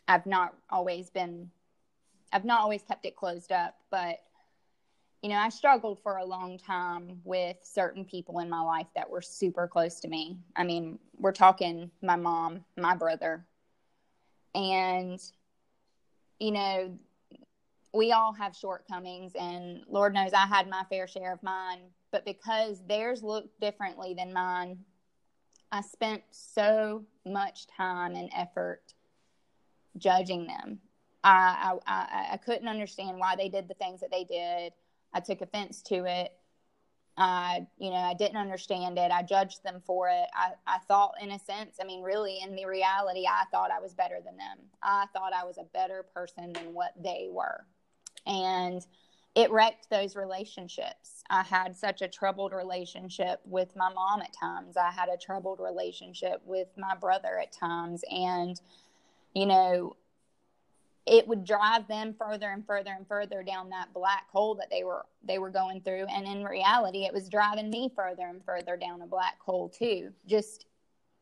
i've 0.06 0.26
not 0.26 0.54
always 0.70 1.10
been 1.10 1.50
I've 2.32 2.44
not 2.44 2.60
always 2.60 2.82
kept 2.82 3.06
it 3.06 3.16
closed 3.16 3.52
up, 3.52 3.76
but 3.90 4.18
you 5.22 5.30
know, 5.30 5.36
I 5.36 5.48
struggled 5.48 5.98
for 6.00 6.18
a 6.18 6.24
long 6.24 6.58
time 6.58 7.20
with 7.24 7.56
certain 7.62 8.04
people 8.04 8.38
in 8.38 8.48
my 8.48 8.60
life 8.60 8.86
that 8.94 9.10
were 9.10 9.20
super 9.20 9.66
close 9.66 9.98
to 10.00 10.08
me. 10.08 10.38
I 10.54 10.62
mean, 10.62 11.00
we're 11.18 11.32
talking 11.32 11.90
my 12.02 12.14
mom, 12.14 12.64
my 12.76 12.94
brother. 12.94 13.44
And 14.54 15.20
you 16.38 16.52
know, 16.52 16.96
we 17.92 18.12
all 18.12 18.32
have 18.32 18.54
shortcomings 18.54 19.32
and 19.34 19.82
Lord 19.88 20.14
knows 20.14 20.32
I 20.32 20.46
had 20.46 20.68
my 20.68 20.84
fair 20.88 21.08
share 21.08 21.32
of 21.32 21.42
mine, 21.42 21.80
but 22.12 22.24
because 22.24 22.80
theirs 22.86 23.22
looked 23.22 23.58
differently 23.60 24.14
than 24.14 24.32
mine, 24.32 24.78
I 25.70 25.82
spent 25.82 26.22
so 26.30 27.04
much 27.26 27.66
time 27.66 28.14
and 28.14 28.30
effort 28.34 28.82
judging 29.96 30.46
them 30.46 30.80
I, 31.24 31.74
I, 31.86 32.28
I 32.32 32.36
couldn't 32.38 32.68
understand 32.68 33.18
why 33.18 33.36
they 33.36 33.48
did 33.48 33.68
the 33.68 33.74
things 33.74 34.00
that 34.00 34.10
they 34.10 34.24
did. 34.24 34.72
I 35.12 35.20
took 35.20 35.40
offense 35.40 35.82
to 35.82 36.04
it. 36.04 36.32
I, 37.16 37.66
you 37.78 37.90
know, 37.90 37.96
I 37.96 38.14
didn't 38.14 38.36
understand 38.36 38.96
it. 38.96 39.10
I 39.10 39.22
judged 39.22 39.64
them 39.64 39.82
for 39.84 40.08
it. 40.08 40.26
I, 40.34 40.52
I 40.66 40.78
thought, 40.86 41.14
in 41.20 41.32
a 41.32 41.38
sense, 41.38 41.78
I 41.80 41.84
mean, 41.84 42.02
really, 42.02 42.38
in 42.40 42.54
the 42.54 42.66
reality, 42.66 43.26
I 43.26 43.44
thought 43.50 43.72
I 43.72 43.80
was 43.80 43.92
better 43.92 44.20
than 44.24 44.36
them. 44.36 44.58
I 44.82 45.06
thought 45.12 45.32
I 45.32 45.44
was 45.44 45.58
a 45.58 45.64
better 45.64 46.04
person 46.14 46.52
than 46.52 46.74
what 46.74 46.92
they 47.02 47.28
were. 47.28 47.66
And 48.24 48.86
it 49.38 49.52
wrecked 49.52 49.88
those 49.88 50.16
relationships. 50.16 51.22
I 51.30 51.44
had 51.44 51.76
such 51.76 52.02
a 52.02 52.08
troubled 52.08 52.52
relationship 52.52 53.40
with 53.44 53.76
my 53.76 53.88
mom 53.92 54.20
at 54.20 54.32
times. 54.32 54.76
I 54.76 54.90
had 54.90 55.08
a 55.08 55.16
troubled 55.16 55.60
relationship 55.60 56.42
with 56.44 56.66
my 56.76 56.96
brother 56.96 57.38
at 57.38 57.52
times. 57.52 58.02
And, 58.10 58.60
you 59.34 59.46
know, 59.46 59.94
it 61.06 61.28
would 61.28 61.44
drive 61.44 61.86
them 61.86 62.16
further 62.18 62.50
and 62.50 62.66
further 62.66 62.90
and 62.90 63.06
further 63.06 63.44
down 63.44 63.70
that 63.70 63.94
black 63.94 64.28
hole 64.32 64.56
that 64.56 64.70
they 64.70 64.82
were 64.82 65.06
they 65.22 65.38
were 65.38 65.50
going 65.50 65.80
through 65.80 66.04
and 66.14 66.26
in 66.26 66.44
reality 66.44 67.04
it 67.06 67.14
was 67.14 67.30
driving 67.30 67.70
me 67.70 67.90
further 67.96 68.26
and 68.26 68.44
further 68.44 68.76
down 68.76 69.00
a 69.00 69.06
black 69.06 69.40
hole 69.40 69.70
too 69.70 70.12
just 70.26 70.66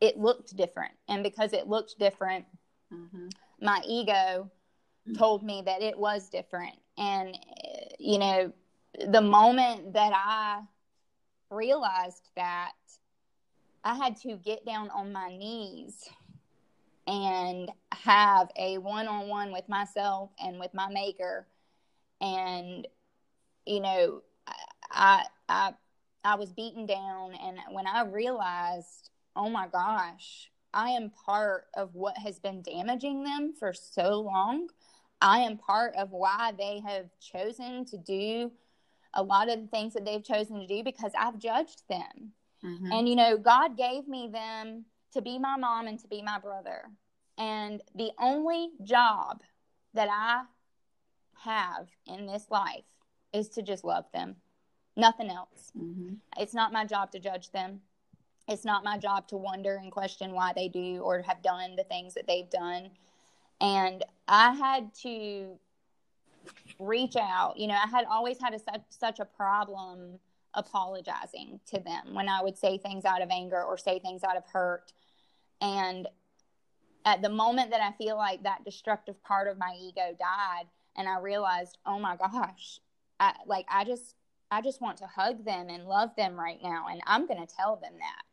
it 0.01 0.19
looked 0.19 0.57
different 0.57 0.93
and 1.09 1.23
because 1.23 1.53
it 1.53 1.69
looked 1.69 2.01
different 2.01 2.45
mm-hmm. 2.93 3.29
my 3.61 3.81
ego 3.87 4.51
told 5.17 5.45
me 5.45 5.63
that 5.65 5.83
it 5.83 5.97
was 5.97 6.29
different 6.29 6.77
and 6.99 7.35
eh, 7.35 7.89
you 7.99 8.19
know 8.19 8.53
the 9.09 9.21
moment 9.21 9.93
that 9.93 10.13
i 10.15 10.61
realized 11.51 12.29
that 12.37 12.73
i 13.85 13.95
had 13.95 14.17
to 14.17 14.37
get 14.37 14.65
down 14.65 14.91
on 14.91 15.13
my 15.13 15.29
knees 15.29 16.09
and 17.07 17.71
have 17.93 18.51
a 18.57 18.79
one 18.79 19.07
on 19.07 19.29
one 19.29 19.53
with 19.53 19.69
myself 19.69 20.31
and 20.43 20.59
with 20.59 20.75
my 20.75 20.89
maker. 20.89 21.47
And, 22.21 22.87
you 23.65 23.81
know, 23.81 24.23
I, 24.91 25.25
I, 25.49 25.75
I 26.25 26.35
was 26.35 26.53
beaten 26.53 26.87
down. 26.87 27.33
And 27.35 27.59
when 27.71 27.87
I 27.87 28.05
realized, 28.05 29.11
oh 29.37 29.49
my 29.49 29.69
gosh, 29.69 30.51
I 30.75 30.91
am 30.91 31.11
part 31.11 31.67
of 31.75 31.95
what 31.95 32.19
has 32.19 32.39
been 32.39 32.63
damaging 32.63 33.23
them 33.23 33.55
for 33.59 33.73
so 33.73 34.21
long. 34.21 34.69
I 35.21 35.41
am 35.41 35.57
part 35.57 35.95
of 35.97 36.13
why 36.13 36.53
they 36.57 36.81
have 36.87 37.07
chosen 37.21 37.85
to 37.87 37.97
do 37.97 38.53
a 39.15 39.23
lot 39.23 39.49
of 39.51 39.61
the 39.61 39.67
things 39.69 39.95
that 39.95 40.05
they've 40.05 40.23
chosen 40.23 40.61
to 40.61 40.67
do 40.67 40.83
because 40.85 41.13
I've 41.19 41.39
judged 41.39 41.83
them. 41.89 42.33
Mm-hmm. 42.65 42.93
And, 42.93 43.09
you 43.09 43.17
know, 43.17 43.39
God 43.39 43.77
gave 43.77 44.07
me 44.07 44.29
them 44.31 44.85
to 45.13 45.23
be 45.23 45.39
my 45.39 45.57
mom 45.57 45.87
and 45.87 45.99
to 46.01 46.09
be 46.09 46.23
my 46.23 46.39
brother. 46.39 46.83
And 47.39 47.83
the 47.95 48.11
only 48.19 48.71
job 48.83 49.43
that 49.95 50.09
I 50.11 50.43
have 51.45 51.89
in 52.07 52.27
this 52.27 52.47
life 52.51 52.85
is 53.33 53.49
to 53.51 53.63
just 53.63 53.85
love 53.85 54.05
them. 54.13 54.37
Nothing 54.97 55.31
else. 55.31 55.73
Mm-hmm. 55.77 56.15
It's 56.39 56.55
not 56.55 56.73
my 56.73 56.85
job 56.85 57.11
to 57.13 57.19
judge 57.19 57.51
them. 57.53 57.81
It's 58.49 58.65
not 58.65 58.85
my 58.85 58.97
job 58.97 59.29
to 59.29 59.37
wonder 59.37 59.77
and 59.77 59.91
question 59.91 60.33
why 60.33 60.53
they 60.55 60.69
do 60.69 61.01
or 61.01 61.21
have 61.23 61.43
done 61.43 61.77
the 61.77 61.85
things 61.85 62.15
that 62.15 62.27
they've 62.27 62.49
done. 62.49 62.91
And 63.61 64.05
I 64.29 64.53
had 64.53 64.95
to 65.03 65.59
reach 66.79 67.17
out. 67.17 67.57
You 67.57 67.69
know, 67.69 67.75
I 67.75 67.89
had 67.89 68.05
always 68.05 68.41
had 68.41 68.55
a, 68.55 68.59
such, 68.59 68.83
such 68.91 69.21
a 69.21 69.25
problem 69.25 70.19
apologizing 70.55 71.61
to 71.67 71.81
them 71.81 72.15
when 72.15 72.29
I 72.29 72.43
would 72.43 72.57
say 72.57 72.79
things 72.79 73.05
out 73.05 73.23
of 73.23 73.31
anger 73.31 73.63
or 73.63 73.77
say 73.77 73.99
things 73.99 74.25
out 74.25 74.37
of 74.37 74.45
hurt. 74.53 74.93
And 75.61 76.09
at 77.05 77.23
the 77.23 77.29
moment 77.29 77.71
that 77.71 77.81
I 77.81 77.93
feel 77.93 78.17
like 78.17 78.43
that 78.43 78.65
destructive 78.65 79.23
part 79.23 79.49
of 79.49 79.59
my 79.59 79.77
ego 79.81 80.17
died, 80.19 80.67
and 80.97 81.09
I 81.09 81.19
realized, 81.21 81.79
oh 81.87 81.99
my 81.99 82.17
gosh, 82.17 82.81
I, 83.21 83.35
like 83.47 83.67
I 83.71 83.85
just 83.85 84.15
I 84.51 84.61
just 84.63 84.81
want 84.81 84.99
to 84.99 85.07
hug 85.07 85.45
them 85.45 85.69
and 85.69 85.87
love 85.87 86.11
them 86.17 86.39
right 86.39 86.59
now, 86.63 86.87
and 86.91 87.01
I'm 87.07 87.27
going 87.27 87.45
to 87.45 87.55
tell 87.55 87.77
them 87.77 87.95
that. 87.99 88.26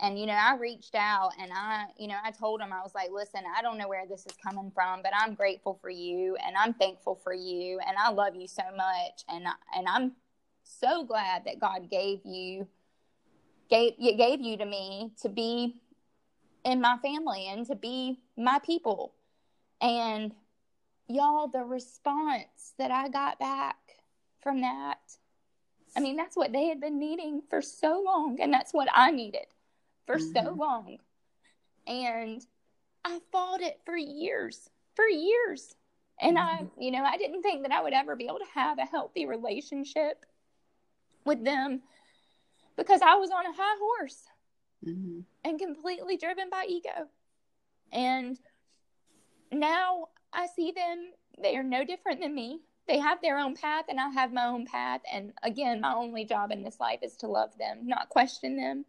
And 0.00 0.18
you 0.18 0.26
know, 0.26 0.34
I 0.34 0.56
reached 0.56 0.94
out 0.94 1.32
and 1.40 1.50
I, 1.52 1.86
you 1.98 2.06
know, 2.06 2.16
I 2.22 2.30
told 2.30 2.60
them 2.60 2.72
I 2.72 2.82
was 2.82 2.94
like, 2.94 3.10
listen, 3.12 3.40
I 3.56 3.62
don't 3.62 3.78
know 3.78 3.88
where 3.88 4.06
this 4.06 4.26
is 4.26 4.36
coming 4.40 4.70
from, 4.72 5.00
but 5.02 5.10
I'm 5.16 5.34
grateful 5.34 5.78
for 5.80 5.90
you 5.90 6.36
and 6.46 6.56
I'm 6.56 6.72
thankful 6.72 7.16
for 7.16 7.34
you 7.34 7.80
and 7.86 7.96
I 7.98 8.10
love 8.10 8.36
you 8.36 8.46
so 8.46 8.62
much 8.76 9.24
and 9.28 9.44
and 9.76 9.88
I'm 9.88 10.12
so 10.62 11.04
glad 11.04 11.44
that 11.46 11.58
God 11.58 11.90
gave 11.90 12.20
you 12.24 12.68
gave 13.68 13.94
gave 13.98 14.40
you 14.40 14.56
to 14.58 14.64
me 14.64 15.10
to 15.22 15.28
be 15.28 15.80
in 16.64 16.80
my 16.80 16.96
family 16.98 17.48
and 17.48 17.66
to 17.66 17.74
be 17.74 18.20
my 18.36 18.60
people. 18.60 19.14
And 19.80 20.32
y'all, 21.08 21.48
the 21.48 21.64
response 21.64 22.74
that 22.78 22.92
I 22.92 23.08
got 23.08 23.40
back 23.40 23.76
from 24.40 24.60
that, 24.60 24.98
I 25.96 26.00
mean, 26.00 26.16
that's 26.16 26.36
what 26.36 26.52
they 26.52 26.66
had 26.66 26.80
been 26.80 27.00
needing 27.00 27.42
for 27.50 27.62
so 27.62 28.00
long. 28.04 28.38
And 28.40 28.52
that's 28.52 28.72
what 28.72 28.88
I 28.92 29.10
needed 29.10 29.46
for 30.08 30.16
mm-hmm. 30.16 30.46
so 30.46 30.54
long. 30.54 30.96
And 31.86 32.44
I 33.04 33.20
fought 33.30 33.60
it 33.60 33.78
for 33.84 33.96
years, 33.96 34.68
for 34.96 35.06
years. 35.06 35.76
And 36.20 36.36
mm-hmm. 36.36 36.64
I, 36.64 36.68
you 36.82 36.90
know, 36.90 37.04
I 37.04 37.18
didn't 37.18 37.42
think 37.42 37.62
that 37.62 37.72
I 37.72 37.82
would 37.82 37.92
ever 37.92 38.16
be 38.16 38.24
able 38.24 38.38
to 38.38 38.52
have 38.54 38.78
a 38.78 38.86
healthy 38.86 39.26
relationship 39.26 40.24
with 41.24 41.44
them 41.44 41.82
because 42.76 43.02
I 43.02 43.16
was 43.16 43.30
on 43.30 43.44
a 43.44 43.52
high 43.52 43.76
horse 43.78 44.22
mm-hmm. 44.84 45.20
and 45.44 45.58
completely 45.60 46.16
driven 46.16 46.48
by 46.50 46.64
ego. 46.68 47.08
And 47.92 48.38
now 49.52 50.08
I 50.32 50.46
see 50.46 50.72
them, 50.72 51.12
they 51.40 51.54
are 51.56 51.62
no 51.62 51.84
different 51.84 52.20
than 52.20 52.34
me. 52.34 52.60
They 52.86 52.98
have 52.98 53.20
their 53.20 53.38
own 53.38 53.54
path, 53.54 53.84
and 53.90 54.00
I 54.00 54.08
have 54.08 54.32
my 54.32 54.46
own 54.46 54.64
path. 54.64 55.02
And 55.12 55.34
again, 55.42 55.82
my 55.82 55.92
only 55.92 56.24
job 56.24 56.50
in 56.50 56.62
this 56.62 56.80
life 56.80 57.00
is 57.02 57.16
to 57.18 57.26
love 57.26 57.50
them, 57.58 57.80
not 57.86 58.08
question 58.08 58.56
them, 58.56 58.86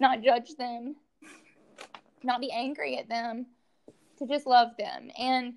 not 0.00 0.22
judge 0.22 0.54
them, 0.56 0.96
not 2.22 2.40
be 2.40 2.50
angry 2.50 2.98
at 2.98 3.08
them, 3.08 3.46
to 4.18 4.26
just 4.26 4.46
love 4.46 4.70
them. 4.78 5.10
And 5.18 5.54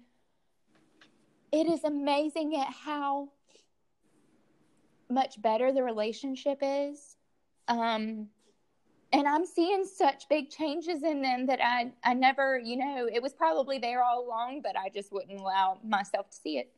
it 1.52 1.68
is 1.68 1.84
amazing 1.84 2.56
at 2.56 2.74
how 2.74 3.30
much 5.10 5.42
better 5.42 5.72
the 5.72 5.84
relationship 5.84 6.60
is. 6.62 7.18
Um, 7.68 8.28
and 9.14 9.28
I'm 9.28 9.46
seeing 9.46 9.84
such 9.84 10.30
big 10.30 10.50
changes 10.50 11.04
in 11.04 11.22
them 11.22 11.48
that 11.48 11.60
I 11.62 11.92
I 12.04 12.14
never, 12.14 12.58
you 12.58 12.78
know, 12.78 13.10
it 13.12 13.22
was 13.22 13.34
probably 13.34 13.78
there 13.78 14.04
all 14.04 14.26
along, 14.26 14.62
but 14.64 14.78
I 14.78 14.90
just 14.90 15.12
wouldn't 15.12 15.40
allow 15.40 15.80
myself 15.84 16.30
to 16.30 16.38
see 16.38 16.58
it 16.58 16.72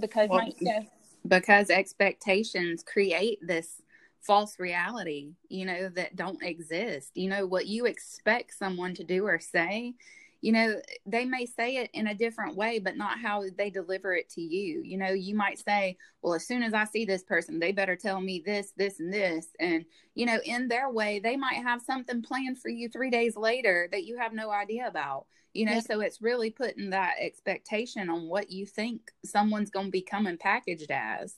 because 0.00 0.28
well, 0.28 0.40
my, 0.40 0.52
you 0.58 0.72
know, 0.72 0.86
because 1.28 1.70
expectations 1.70 2.82
create 2.82 3.38
this 3.46 3.82
false 4.20 4.58
reality, 4.58 5.34
you 5.48 5.64
know, 5.64 5.88
that 5.90 6.16
don't 6.16 6.42
exist. 6.42 7.10
You 7.14 7.28
know, 7.28 7.46
what 7.46 7.66
you 7.66 7.86
expect 7.86 8.54
someone 8.54 8.94
to 8.94 9.04
do 9.04 9.26
or 9.26 9.38
say, 9.38 9.94
you 10.42 10.52
know, 10.52 10.80
they 11.04 11.24
may 11.26 11.44
say 11.44 11.76
it 11.76 11.90
in 11.92 12.06
a 12.06 12.14
different 12.14 12.56
way, 12.56 12.78
but 12.78 12.96
not 12.96 13.18
how 13.18 13.44
they 13.58 13.68
deliver 13.68 14.14
it 14.14 14.30
to 14.30 14.40
you. 14.40 14.80
You 14.82 14.96
know, 14.96 15.10
you 15.10 15.34
might 15.34 15.58
say, 15.58 15.98
well, 16.22 16.34
as 16.34 16.46
soon 16.46 16.62
as 16.62 16.72
I 16.72 16.84
see 16.84 17.04
this 17.04 17.22
person, 17.22 17.58
they 17.58 17.72
better 17.72 17.96
tell 17.96 18.20
me 18.20 18.42
this, 18.44 18.72
this, 18.76 19.00
and 19.00 19.12
this. 19.12 19.48
And, 19.58 19.84
you 20.14 20.24
know, 20.24 20.38
in 20.44 20.68
their 20.68 20.90
way, 20.90 21.18
they 21.18 21.36
might 21.36 21.62
have 21.62 21.82
something 21.82 22.22
planned 22.22 22.58
for 22.58 22.70
you 22.70 22.88
three 22.88 23.10
days 23.10 23.36
later 23.36 23.88
that 23.92 24.04
you 24.04 24.16
have 24.16 24.32
no 24.32 24.50
idea 24.50 24.86
about. 24.86 25.26
You 25.52 25.66
know, 25.66 25.72
yeah. 25.72 25.80
so 25.80 26.00
it's 26.00 26.22
really 26.22 26.50
putting 26.50 26.90
that 26.90 27.14
expectation 27.20 28.08
on 28.08 28.28
what 28.28 28.50
you 28.50 28.64
think 28.66 29.10
someone's 29.24 29.70
going 29.70 29.86
to 29.86 29.92
be 29.92 30.02
coming 30.02 30.38
packaged 30.38 30.90
as. 30.90 31.34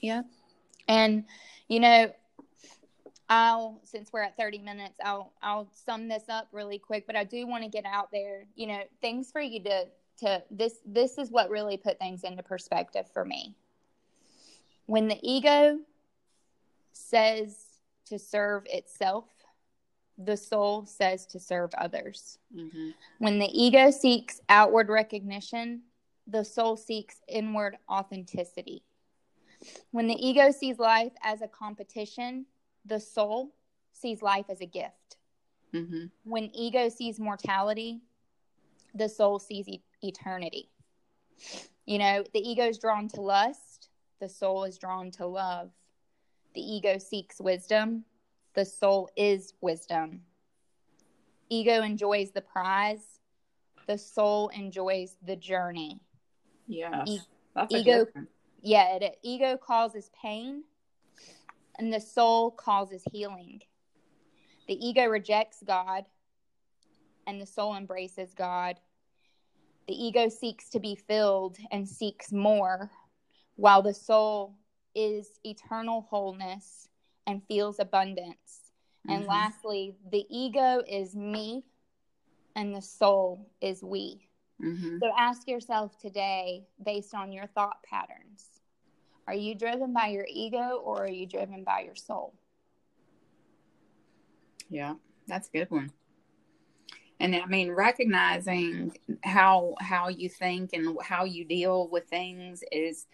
Yeah. 0.00 0.22
And, 0.88 1.24
you 1.68 1.80
know, 1.80 2.12
I'll 3.28 3.80
since 3.84 4.12
we're 4.12 4.22
at 4.22 4.36
30 4.36 4.58
minutes, 4.58 4.98
I'll 5.02 5.32
I'll 5.42 5.68
sum 5.86 6.08
this 6.08 6.24
up 6.28 6.48
really 6.52 6.78
quick, 6.78 7.06
but 7.06 7.16
I 7.16 7.24
do 7.24 7.46
want 7.46 7.64
to 7.64 7.70
get 7.70 7.86
out 7.86 8.10
there, 8.12 8.44
you 8.54 8.66
know, 8.66 8.82
things 9.00 9.30
for 9.30 9.40
you 9.40 9.62
to 9.64 9.86
to 10.18 10.42
this 10.50 10.74
this 10.84 11.16
is 11.16 11.30
what 11.30 11.48
really 11.48 11.78
put 11.78 11.98
things 11.98 12.24
into 12.24 12.42
perspective 12.42 13.06
for 13.12 13.24
me. 13.24 13.56
When 14.86 15.08
the 15.08 15.18
ego 15.22 15.78
says 16.92 17.56
to 18.06 18.18
serve 18.18 18.64
itself, 18.66 19.24
the 20.18 20.36
soul 20.36 20.84
says 20.84 21.26
to 21.26 21.40
serve 21.40 21.70
others. 21.78 22.38
Mm-hmm. 22.54 22.90
When 23.18 23.38
the 23.38 23.48
ego 23.50 23.90
seeks 23.90 24.40
outward 24.48 24.88
recognition, 24.88 25.82
the 26.26 26.44
soul 26.44 26.76
seeks 26.76 27.16
inward 27.28 27.78
authenticity. 27.90 28.82
When 29.90 30.06
the 30.06 30.14
ego 30.14 30.50
sees 30.50 30.78
life 30.78 31.12
as 31.22 31.42
a 31.42 31.48
competition, 31.48 32.46
the 32.84 33.00
soul 33.00 33.54
sees 33.92 34.22
life 34.22 34.46
as 34.48 34.60
a 34.60 34.66
gift. 34.66 35.16
Mm-hmm. 35.74 36.06
When 36.24 36.50
ego 36.54 36.88
sees 36.88 37.18
mortality, 37.18 38.00
the 38.94 39.08
soul 39.08 39.38
sees 39.38 39.68
e- 39.68 39.82
eternity. 40.02 40.70
You 41.86 41.98
know, 41.98 42.24
the 42.32 42.40
ego 42.40 42.68
is 42.68 42.78
drawn 42.78 43.08
to 43.08 43.20
lust, 43.20 43.88
the 44.20 44.28
soul 44.28 44.64
is 44.64 44.78
drawn 44.78 45.10
to 45.12 45.26
love. 45.26 45.70
The 46.54 46.60
ego 46.60 46.98
seeks 46.98 47.40
wisdom, 47.40 48.04
the 48.54 48.64
soul 48.64 49.08
is 49.16 49.54
wisdom. 49.60 50.22
Ego 51.48 51.82
enjoys 51.82 52.30
the 52.30 52.40
prize, 52.40 53.20
the 53.86 53.98
soul 53.98 54.48
enjoys 54.50 55.16
the 55.22 55.36
journey. 55.36 56.00
Yeah. 56.66 57.04
E- 57.06 57.20
ego, 57.70 58.06
yeah, 58.62 58.96
it, 58.96 59.18
ego 59.22 59.56
causes 59.56 60.10
pain, 60.22 60.62
and 61.78 61.92
the 61.92 62.00
soul 62.00 62.50
causes 62.52 63.02
healing. 63.10 63.60
The 64.68 64.74
ego 64.74 65.06
rejects 65.06 65.62
God, 65.66 66.04
and 67.26 67.40
the 67.40 67.46
soul 67.46 67.76
embraces 67.76 68.34
God. 68.34 68.78
The 69.88 69.94
ego 69.94 70.28
seeks 70.28 70.70
to 70.70 70.80
be 70.80 70.94
filled 70.94 71.58
and 71.72 71.88
seeks 71.88 72.32
more, 72.32 72.90
while 73.56 73.82
the 73.82 73.94
soul 73.94 74.54
is 74.94 75.40
eternal 75.44 76.06
wholeness 76.08 76.88
and 77.26 77.42
feels 77.48 77.80
abundance. 77.80 78.70
Mm-hmm. 79.06 79.16
And 79.16 79.26
lastly, 79.26 79.96
the 80.12 80.24
ego 80.30 80.82
is 80.88 81.16
me, 81.16 81.64
and 82.54 82.74
the 82.74 82.82
soul 82.82 83.50
is 83.60 83.82
we. 83.82 84.28
Mm-hmm. 84.62 84.98
So 85.02 85.10
ask 85.18 85.48
yourself 85.48 85.98
today, 85.98 86.64
based 86.84 87.14
on 87.14 87.32
your 87.32 87.46
thought 87.48 87.82
patterns, 87.82 88.46
are 89.26 89.34
you 89.34 89.54
driven 89.54 89.92
by 89.92 90.08
your 90.08 90.26
ego 90.30 90.80
or 90.84 91.04
are 91.04 91.10
you 91.10 91.26
driven 91.26 91.64
by 91.64 91.80
your 91.80 91.96
soul? 91.96 92.34
Yeah, 94.68 94.94
that's 95.26 95.48
a 95.48 95.58
good 95.58 95.70
one. 95.70 95.90
And 97.20 97.36
I 97.36 97.46
mean, 97.46 97.70
recognizing 97.70 98.96
how 99.22 99.74
how 99.80 100.08
you 100.08 100.28
think 100.28 100.72
and 100.72 100.96
how 101.02 101.24
you 101.24 101.44
deal 101.44 101.88
with 101.88 102.08
things 102.08 102.64
is, 102.72 103.06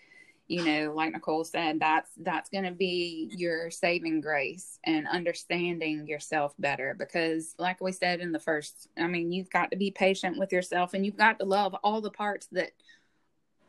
you 0.49 0.65
know, 0.65 0.95
like 0.95 1.13
Nicole 1.13 1.45
said, 1.45 1.79
that's 1.79 2.11
that's 2.17 2.49
going 2.51 2.65
to 2.65 2.73
be 2.73 3.31
your 3.37 3.71
saving 3.71 4.21
grace 4.23 4.79
and 4.85 5.07
understanding 5.07 6.07
yourself 6.07 6.55
better. 6.59 6.97
Because, 6.99 7.55
like 7.59 7.81
we 7.81 7.93
said 7.93 8.21
in 8.21 8.33
the 8.33 8.39
first, 8.39 8.89
I 8.99 9.07
mean, 9.07 9.31
you've 9.31 9.51
got 9.51 9.71
to 9.71 9.77
be 9.77 9.91
patient 9.91 10.39
with 10.39 10.53
yourself, 10.53 10.95
and 10.95 11.05
you've 11.05 11.19
got 11.19 11.39
to 11.39 11.45
love 11.45 11.77
all 11.85 12.01
the 12.01 12.11
parts 12.11 12.49
that 12.53 12.71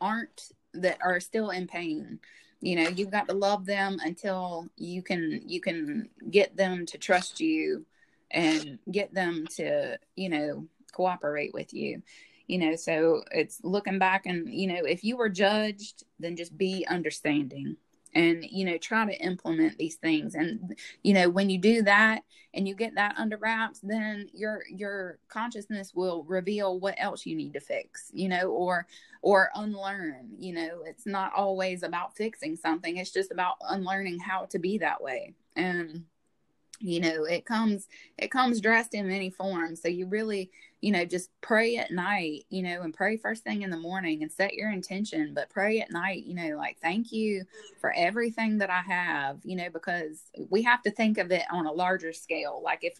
aren't 0.00 0.52
that 0.72 0.98
are 1.02 1.20
still 1.20 1.50
in 1.50 1.66
pain 1.66 2.18
you 2.60 2.76
know 2.76 2.88
you've 2.88 3.10
got 3.10 3.28
to 3.28 3.34
love 3.34 3.66
them 3.66 3.98
until 4.04 4.68
you 4.76 5.02
can 5.02 5.42
you 5.46 5.60
can 5.60 6.08
get 6.30 6.56
them 6.56 6.86
to 6.86 6.98
trust 6.98 7.40
you 7.40 7.84
and 8.30 8.78
get 8.90 9.12
them 9.12 9.46
to 9.56 9.98
you 10.16 10.28
know 10.28 10.66
cooperate 10.92 11.52
with 11.54 11.72
you 11.72 12.02
you 12.50 12.58
know 12.58 12.76
so 12.76 13.22
it's 13.30 13.60
looking 13.62 13.98
back 13.98 14.26
and 14.26 14.52
you 14.52 14.66
know 14.66 14.84
if 14.84 15.04
you 15.04 15.16
were 15.16 15.28
judged 15.28 16.04
then 16.18 16.36
just 16.36 16.56
be 16.58 16.86
understanding 16.88 17.76
and 18.14 18.44
you 18.44 18.64
know 18.64 18.76
try 18.78 19.04
to 19.04 19.24
implement 19.24 19.78
these 19.78 19.96
things. 19.96 20.34
And 20.34 20.76
you 21.02 21.14
know 21.14 21.28
when 21.28 21.50
you 21.50 21.58
do 21.58 21.82
that 21.82 22.24
and 22.54 22.66
you 22.66 22.74
get 22.74 22.94
that 22.96 23.14
under 23.16 23.36
wraps 23.36 23.80
then 23.82 24.28
your 24.32 24.64
your 24.68 25.18
consciousness 25.28 25.94
will 25.94 26.24
reveal 26.24 26.80
what 26.80 26.96
else 26.98 27.24
you 27.24 27.36
need 27.36 27.52
to 27.52 27.60
fix 27.60 28.10
you 28.12 28.28
know 28.28 28.50
or 28.50 28.86
or 29.22 29.50
unlearn 29.54 30.30
you 30.38 30.52
know 30.52 30.82
it's 30.84 31.06
not 31.06 31.32
always 31.34 31.82
about 31.82 32.16
fixing 32.16 32.56
something. 32.56 32.96
It's 32.96 33.12
just 33.12 33.30
about 33.30 33.56
unlearning 33.68 34.18
how 34.18 34.46
to 34.46 34.58
be 34.58 34.78
that 34.78 35.02
way. 35.02 35.34
And 35.56 36.04
you 36.80 36.98
know 37.00 37.24
it 37.24 37.44
comes 37.44 37.86
it 38.18 38.30
comes 38.30 38.60
dressed 38.60 38.94
in 38.94 39.06
many 39.06 39.30
forms. 39.30 39.82
So 39.82 39.88
you 39.88 40.06
really 40.06 40.50
you 40.80 40.92
know 40.92 41.04
just 41.04 41.30
pray 41.40 41.76
at 41.76 41.90
night 41.90 42.44
you 42.48 42.62
know 42.62 42.82
and 42.82 42.94
pray 42.94 43.16
first 43.16 43.44
thing 43.44 43.62
in 43.62 43.70
the 43.70 43.76
morning 43.76 44.22
and 44.22 44.32
set 44.32 44.54
your 44.54 44.70
intention 44.70 45.32
but 45.34 45.50
pray 45.50 45.80
at 45.80 45.90
night 45.90 46.24
you 46.24 46.34
know 46.34 46.56
like 46.56 46.78
thank 46.80 47.12
you 47.12 47.44
for 47.80 47.92
everything 47.96 48.58
that 48.58 48.70
i 48.70 48.80
have 48.80 49.38
you 49.44 49.56
know 49.56 49.68
because 49.70 50.30
we 50.48 50.62
have 50.62 50.82
to 50.82 50.90
think 50.90 51.18
of 51.18 51.30
it 51.30 51.44
on 51.50 51.66
a 51.66 51.72
larger 51.72 52.12
scale. 52.12 52.60
Like 52.62 52.80
if 52.82 52.98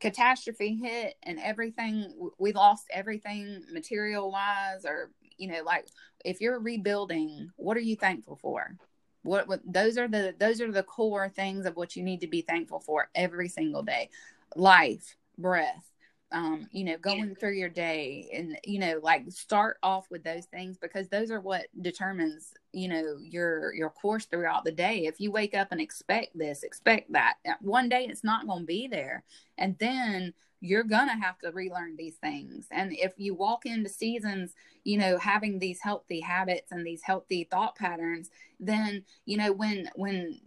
catastrophe 0.00 0.78
hit 0.82 1.14
and 1.22 1.38
everything 1.38 2.30
we 2.38 2.52
lost 2.52 2.86
everything 2.90 3.62
material 3.70 4.30
wise 4.30 4.86
or 4.86 5.10
you 5.36 5.46
know 5.46 5.62
like 5.62 5.86
if 6.24 6.40
you're 6.40 6.58
rebuilding 6.58 7.50
what 7.56 7.76
are 7.76 7.80
you 7.80 7.96
thankful 7.96 8.36
for? 8.36 8.76
What, 9.22 9.48
what 9.48 9.60
those 9.66 9.98
are 9.98 10.08
the 10.08 10.34
those 10.38 10.62
are 10.62 10.72
the 10.72 10.82
core 10.82 11.28
things 11.28 11.66
of 11.66 11.76
what 11.76 11.96
you 11.96 12.02
need 12.02 12.22
to 12.22 12.26
be 12.26 12.40
thankful 12.40 12.80
for 12.80 13.10
every 13.14 13.48
single 13.48 13.82
day. 13.82 14.08
Life 14.56 15.16
breath 15.36 15.89
um, 16.32 16.68
you 16.70 16.84
know, 16.84 16.96
going 16.96 17.34
through 17.34 17.54
your 17.54 17.68
day 17.68 18.30
and, 18.32 18.56
you 18.64 18.78
know, 18.78 19.00
like 19.02 19.30
start 19.30 19.78
off 19.82 20.10
with 20.10 20.22
those 20.22 20.46
things 20.46 20.78
because 20.78 21.08
those 21.08 21.30
are 21.30 21.40
what 21.40 21.66
determines, 21.80 22.54
you 22.72 22.88
know, 22.88 23.16
your, 23.20 23.74
your 23.74 23.90
course 23.90 24.26
throughout 24.26 24.64
the 24.64 24.72
day. 24.72 25.06
If 25.06 25.20
you 25.20 25.32
wake 25.32 25.54
up 25.54 25.68
and 25.72 25.80
expect 25.80 26.38
this, 26.38 26.62
expect 26.62 27.12
that 27.12 27.34
one 27.60 27.88
day 27.88 28.06
it's 28.08 28.24
not 28.24 28.46
going 28.46 28.60
to 28.60 28.66
be 28.66 28.86
there. 28.86 29.24
And 29.58 29.76
then 29.78 30.32
you're 30.60 30.84
going 30.84 31.08
to 31.08 31.14
have 31.14 31.38
to 31.38 31.50
relearn 31.50 31.96
these 31.96 32.16
things. 32.16 32.66
And 32.70 32.92
if 32.92 33.14
you 33.16 33.34
walk 33.34 33.64
into 33.64 33.88
seasons, 33.88 34.52
you 34.84 34.98
know, 34.98 35.16
having 35.18 35.58
these 35.58 35.80
healthy 35.80 36.20
habits 36.20 36.70
and 36.70 36.86
these 36.86 37.02
healthy 37.02 37.48
thought 37.50 37.76
patterns, 37.76 38.30
then, 38.60 39.02
you 39.24 39.38
know, 39.38 39.52
when, 39.52 39.90
when 39.94 40.38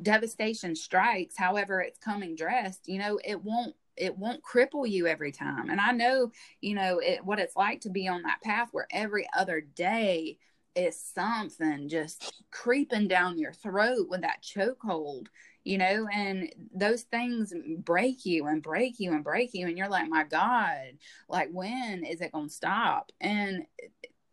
devastation 0.00 0.76
strikes, 0.76 1.36
however 1.36 1.80
it's 1.80 1.98
coming 1.98 2.36
dressed, 2.36 2.88
you 2.88 2.98
know, 2.98 3.18
it 3.24 3.42
won't, 3.44 3.74
it 3.96 4.16
won't 4.16 4.42
cripple 4.42 4.88
you 4.88 5.06
every 5.06 5.32
time. 5.32 5.70
And 5.70 5.80
I 5.80 5.92
know, 5.92 6.32
you 6.60 6.74
know, 6.74 6.98
it, 6.98 7.24
what 7.24 7.38
it's 7.38 7.56
like 7.56 7.82
to 7.82 7.90
be 7.90 8.08
on 8.08 8.22
that 8.22 8.42
path 8.42 8.68
where 8.72 8.86
every 8.90 9.26
other 9.36 9.60
day 9.60 10.38
is 10.74 10.98
something 10.98 11.88
just 11.88 12.42
creeping 12.50 13.06
down 13.06 13.38
your 13.38 13.52
throat 13.52 14.06
with 14.08 14.22
that 14.22 14.42
chokehold 14.42 15.26
you 15.64 15.78
know, 15.78 16.08
and 16.12 16.52
those 16.74 17.02
things 17.02 17.52
break 17.78 18.26
you 18.26 18.46
and 18.46 18.62
break 18.62 18.98
you 18.98 19.12
and 19.12 19.22
break 19.22 19.50
you. 19.54 19.66
And 19.66 19.78
you're 19.78 19.88
like, 19.88 20.08
my 20.08 20.24
God, 20.24 20.98
like, 21.28 21.50
when 21.52 22.04
is 22.04 22.20
it 22.20 22.32
going 22.32 22.48
to 22.48 22.54
stop? 22.54 23.12
And 23.20 23.64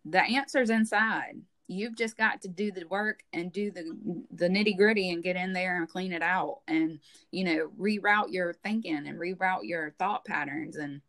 the 0.06 0.22
answer's 0.22 0.72
inside. 0.72 1.36
You've 1.70 1.96
just 1.96 2.18
got 2.18 2.42
to 2.42 2.48
do 2.48 2.72
the 2.72 2.86
work 2.86 3.24
and 3.32 3.54
do 3.54 3.70
the 3.70 3.96
the 4.32 4.50
nitty 4.50 4.76
gritty 4.76 5.12
and 5.12 5.24
get 5.24 5.36
in 5.36 5.54
there 5.54 5.78
and 5.78 5.88
clean 5.88 6.12
it 6.12 6.24
out 6.24 6.62
and 6.68 7.00
you 7.32 7.44
know 7.44 7.72
reroute 7.80 8.32
your 8.32 8.54
thinking 8.54 9.08
and 9.08 9.20
reroute 9.20 9.64
your 9.64 9.92
thought 10.00 10.26
patterns. 10.26 10.78
And 10.78 11.02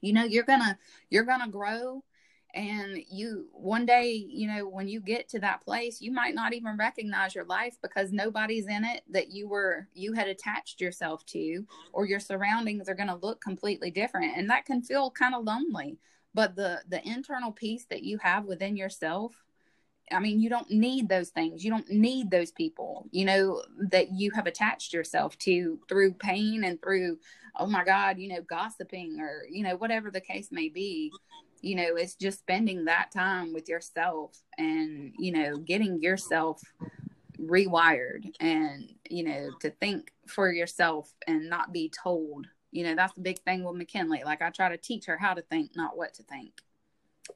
you 0.00 0.12
know 0.12 0.24
you're 0.24 0.44
gonna 0.44 0.76
you're 1.10 1.24
gonna 1.24 1.48
grow 1.48 2.02
and 2.54 2.98
you 3.10 3.46
one 3.52 3.86
day 3.86 4.12
you 4.12 4.46
know 4.46 4.66
when 4.68 4.88
you 4.88 5.00
get 5.00 5.28
to 5.28 5.38
that 5.40 5.62
place 5.62 6.00
you 6.00 6.12
might 6.12 6.34
not 6.34 6.52
even 6.52 6.76
recognize 6.76 7.34
your 7.34 7.44
life 7.44 7.76
because 7.82 8.12
nobody's 8.12 8.66
in 8.66 8.84
it 8.84 9.02
that 9.10 9.30
you 9.32 9.48
were 9.48 9.88
you 9.94 10.12
had 10.12 10.28
attached 10.28 10.80
yourself 10.80 11.24
to 11.26 11.64
or 11.92 12.06
your 12.06 12.20
surroundings 12.20 12.88
are 12.88 12.94
going 12.94 13.08
to 13.08 13.14
look 13.16 13.40
completely 13.40 13.90
different. 13.90 14.36
And 14.36 14.50
that 14.50 14.66
can 14.66 14.82
feel 14.82 15.10
kind 15.10 15.34
of 15.34 15.44
lonely 15.44 15.98
but 16.34 16.56
the 16.56 16.82
the 16.88 17.06
internal 17.08 17.52
peace 17.52 17.86
that 17.90 18.02
you 18.02 18.18
have 18.18 18.44
within 18.44 18.76
yourself 18.76 19.43
I 20.12 20.20
mean, 20.20 20.40
you 20.40 20.50
don't 20.50 20.70
need 20.70 21.08
those 21.08 21.30
things. 21.30 21.64
You 21.64 21.70
don't 21.70 21.88
need 21.90 22.30
those 22.30 22.50
people, 22.50 23.08
you 23.10 23.24
know, 23.24 23.62
that 23.90 24.12
you 24.12 24.30
have 24.32 24.46
attached 24.46 24.92
yourself 24.92 25.38
to 25.38 25.78
through 25.88 26.14
pain 26.14 26.64
and 26.64 26.80
through, 26.80 27.18
oh 27.56 27.66
my 27.66 27.84
God, 27.84 28.18
you 28.18 28.28
know, 28.28 28.42
gossiping 28.42 29.18
or, 29.20 29.44
you 29.50 29.62
know, 29.62 29.76
whatever 29.76 30.10
the 30.10 30.20
case 30.20 30.48
may 30.50 30.68
be. 30.68 31.12
You 31.62 31.76
know, 31.76 31.96
it's 31.96 32.14
just 32.14 32.40
spending 32.40 32.84
that 32.84 33.10
time 33.10 33.54
with 33.54 33.68
yourself 33.68 34.36
and, 34.58 35.14
you 35.18 35.32
know, 35.32 35.56
getting 35.56 36.02
yourself 36.02 36.60
rewired 37.40 38.30
and, 38.40 38.92
you 39.08 39.24
know, 39.24 39.50
to 39.60 39.70
think 39.70 40.12
for 40.26 40.52
yourself 40.52 41.14
and 41.26 41.48
not 41.48 41.72
be 41.72 41.90
told. 42.02 42.46
You 42.70 42.84
know, 42.84 42.94
that's 42.94 43.14
the 43.14 43.22
big 43.22 43.38
thing 43.44 43.64
with 43.64 43.76
McKinley. 43.76 44.22
Like 44.24 44.42
I 44.42 44.50
try 44.50 44.68
to 44.68 44.76
teach 44.76 45.06
her 45.06 45.16
how 45.16 45.32
to 45.32 45.42
think, 45.42 45.74
not 45.74 45.96
what 45.96 46.12
to 46.14 46.22
think 46.24 46.60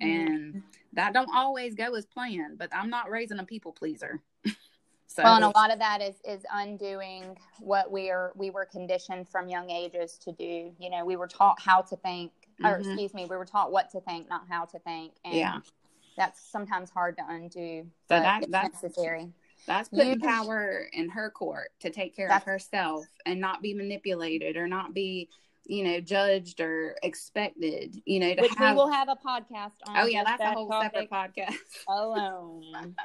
mm-hmm. 0.02 0.06
and 0.06 0.62
that 0.92 1.12
don't 1.12 1.30
always 1.34 1.74
go 1.74 1.94
as 1.94 2.06
planned 2.06 2.58
but 2.58 2.68
i'm 2.74 2.90
not 2.90 3.10
raising 3.10 3.38
a 3.38 3.44
people 3.44 3.72
pleaser. 3.72 4.20
So 5.08 5.22
well 5.22 5.36
and 5.36 5.44
a 5.44 5.48
lot 5.48 5.72
of 5.72 5.78
that 5.78 6.02
is 6.02 6.16
is 6.24 6.44
undoing 6.52 7.36
what 7.60 7.90
we 7.90 8.10
are 8.10 8.32
we 8.36 8.50
were 8.50 8.66
conditioned 8.66 9.26
from 9.26 9.48
young 9.48 9.70
ages 9.70 10.18
to 10.18 10.32
do. 10.32 10.70
You 10.78 10.90
know 10.90 11.04
we 11.04 11.16
were 11.16 11.26
taught 11.26 11.60
how 11.60 11.80
to 11.80 11.96
think 11.96 12.30
mm-hmm. 12.62 12.66
or 12.66 12.78
excuse 12.78 13.14
me 13.14 13.24
we 13.24 13.36
were 13.36 13.46
taught 13.46 13.72
what 13.72 13.90
to 13.92 14.00
think 14.02 14.28
not 14.28 14.42
how 14.50 14.66
to 14.66 14.78
think. 14.80 15.14
And 15.24 15.34
yeah. 15.34 15.58
that's 16.16 16.40
sometimes 16.40 16.90
hard 16.90 17.16
to 17.16 17.24
undo 17.26 17.86
so 18.08 18.20
that, 18.20 18.44
that's 18.50 18.82
necessary. 18.82 19.32
that's 19.66 19.88
putting 19.88 20.20
power 20.20 20.86
in 20.92 21.08
her 21.08 21.30
court 21.30 21.70
to 21.80 21.88
take 21.88 22.14
care 22.14 22.30
of 22.30 22.42
herself 22.42 23.06
and 23.24 23.40
not 23.40 23.62
be 23.62 23.72
manipulated 23.72 24.58
or 24.58 24.68
not 24.68 24.92
be 24.92 25.30
you 25.68 25.84
know, 25.84 26.00
judged 26.00 26.60
or 26.60 26.96
expected, 27.02 28.00
you 28.06 28.18
know, 28.18 28.34
to 28.34 28.40
Which 28.40 28.54
have... 28.56 28.74
we 28.74 28.76
will 28.76 28.90
have 28.90 29.08
a 29.08 29.16
podcast 29.16 29.74
on. 29.86 29.98
Oh 29.98 30.06
yeah, 30.06 30.24
that's 30.24 30.38
that 30.40 30.52
a 30.52 30.54
whole 30.54 30.72
separate 30.72 31.10
podcast 31.10 31.56
alone. 31.88 32.96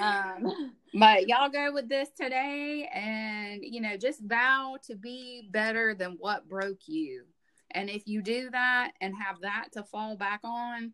um, 0.00 0.74
but 0.94 1.28
y'all 1.28 1.48
go 1.48 1.72
with 1.72 1.88
this 1.88 2.08
today, 2.16 2.88
and 2.94 3.62
you 3.64 3.80
know, 3.80 3.96
just 3.96 4.22
vow 4.22 4.76
to 4.86 4.94
be 4.94 5.48
better 5.50 5.94
than 5.94 6.16
what 6.20 6.48
broke 6.48 6.86
you. 6.86 7.24
And 7.72 7.90
if 7.90 8.06
you 8.06 8.22
do 8.22 8.48
that 8.50 8.92
and 9.00 9.12
have 9.16 9.40
that 9.40 9.68
to 9.72 9.82
fall 9.82 10.16
back 10.16 10.40
on, 10.44 10.92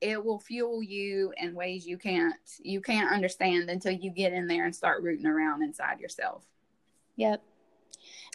it 0.00 0.24
will 0.24 0.38
fuel 0.38 0.80
you 0.80 1.32
in 1.38 1.54
ways 1.54 1.86
you 1.86 1.98
can't 1.98 2.36
you 2.62 2.80
can't 2.80 3.10
understand 3.10 3.68
until 3.68 3.92
you 3.92 4.10
get 4.10 4.32
in 4.32 4.46
there 4.46 4.64
and 4.64 4.76
start 4.76 5.02
rooting 5.02 5.26
around 5.26 5.64
inside 5.64 5.98
yourself. 5.98 6.44
Yep. 7.16 7.42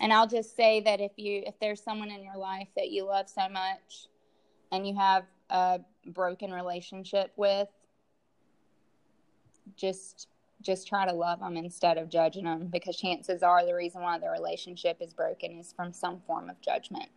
And 0.01 0.13
I'll 0.13 0.27
just 0.27 0.55
say 0.55 0.81
that 0.81 1.01
if 1.01 1.11
you 1.17 1.43
if 1.45 1.59
there's 1.59 1.81
someone 1.81 2.11
in 2.11 2.23
your 2.23 2.37
life 2.37 2.67
that 2.75 2.89
you 2.89 3.05
love 3.05 3.29
so 3.29 3.47
much 3.49 4.07
and 4.71 4.87
you 4.87 4.95
have 4.95 5.25
a 5.49 5.79
broken 6.05 6.51
relationship 6.51 7.31
with 7.35 7.67
just 9.75 10.27
just 10.61 10.87
try 10.87 11.05
to 11.05 11.13
love 11.13 11.39
them 11.39 11.55
instead 11.55 11.97
of 11.97 12.09
judging 12.09 12.43
them 12.43 12.67
because 12.67 12.97
chances 12.97 13.43
are 13.43 13.65
the 13.65 13.73
reason 13.73 14.01
why 14.01 14.19
the 14.19 14.29
relationship 14.29 14.97
is 14.99 15.13
broken 15.13 15.51
is 15.57 15.71
from 15.71 15.93
some 15.93 16.19
form 16.27 16.49
of 16.49 16.59
judgment. 16.59 17.07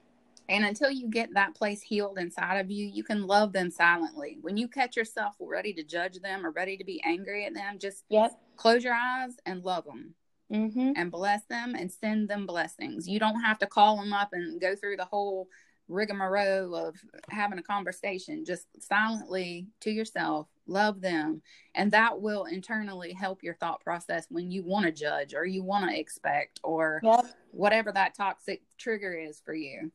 And 0.49 0.65
until 0.65 0.91
you 0.91 1.09
get 1.09 1.35
that 1.35 1.55
place 1.55 1.83
healed 1.83 2.19
inside 2.19 2.59
of 2.59 2.71
you, 2.71 2.87
you 2.87 3.03
can 3.03 3.27
love 3.27 3.53
them 3.53 3.71
silently. 3.71 4.39
When 4.43 4.57
you 4.57 4.69
catch 4.69 4.97
yourself 4.97 5.35
ready 5.41 5.73
to 5.75 5.83
judge 5.83 6.21
them 6.21 6.45
or 6.47 6.51
ready 6.51 6.77
to 6.77 6.85
be 6.85 7.03
angry 7.05 7.47
at 7.47 7.55
them, 7.55 7.79
just 7.79 8.05
yep. 8.11 8.39
close 8.57 8.85
your 8.85 8.95
eyes 8.95 9.33
and 9.47 9.65
love 9.65 9.85
them 9.87 10.15
mm-hmm. 10.53 10.93
and 10.97 11.11
bless 11.11 11.45
them 11.47 11.75
and 11.75 11.91
send 11.91 12.29
them 12.29 12.47
blessings. 12.47 13.09
You 13.09 13.19
don't 13.19 13.41
have 13.41 13.59
to 13.61 13.67
call 13.67 13.97
them 13.97 14.13
up 14.13 14.31
and 14.33 14.61
go 14.61 14.77
through 14.77 14.97
the 14.97 15.05
whole 15.05 15.49
rigmarole 15.89 16.75
of 16.75 16.97
having 17.29 17.59
a 17.59 17.63
conversation. 17.63 18.45
Just 18.45 18.67
silently 18.81 19.67
to 19.81 19.91
yourself, 19.91 20.49
love 20.67 21.01
them. 21.01 21.43
And 21.75 21.91
that 21.93 22.21
will 22.21 22.45
internally 22.45 23.13
help 23.13 23.43
your 23.43 23.55
thought 23.55 23.81
process 23.83 24.27
when 24.31 24.51
you 24.51 24.65
want 24.65 24.87
to 24.87 24.93
judge 24.93 25.35
or 25.35 25.45
you 25.45 25.63
want 25.63 25.91
to 25.91 25.99
expect 25.99 26.61
or 26.63 27.01
yep. 27.03 27.27
whatever 27.51 27.93
that 27.93 28.15
toxic 28.15 28.63
trigger 28.79 29.13
is 29.13 29.41
for 29.45 29.55
you. 29.55 29.91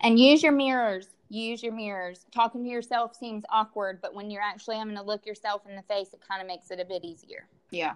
And 0.00 0.18
use 0.18 0.42
your 0.42 0.52
mirrors. 0.52 1.08
Use 1.30 1.62
your 1.62 1.72
mirrors. 1.72 2.26
Talking 2.32 2.62
to 2.64 2.70
yourself 2.70 3.16
seems 3.16 3.44
awkward, 3.50 4.00
but 4.00 4.14
when 4.14 4.30
you're 4.30 4.42
actually 4.42 4.76
having 4.76 4.94
to 4.96 5.02
look 5.02 5.26
yourself 5.26 5.62
in 5.68 5.74
the 5.74 5.82
face, 5.82 6.12
it 6.12 6.20
kind 6.26 6.40
of 6.40 6.46
makes 6.46 6.70
it 6.70 6.80
a 6.80 6.84
bit 6.84 7.02
easier. 7.02 7.48
Yeah. 7.70 7.94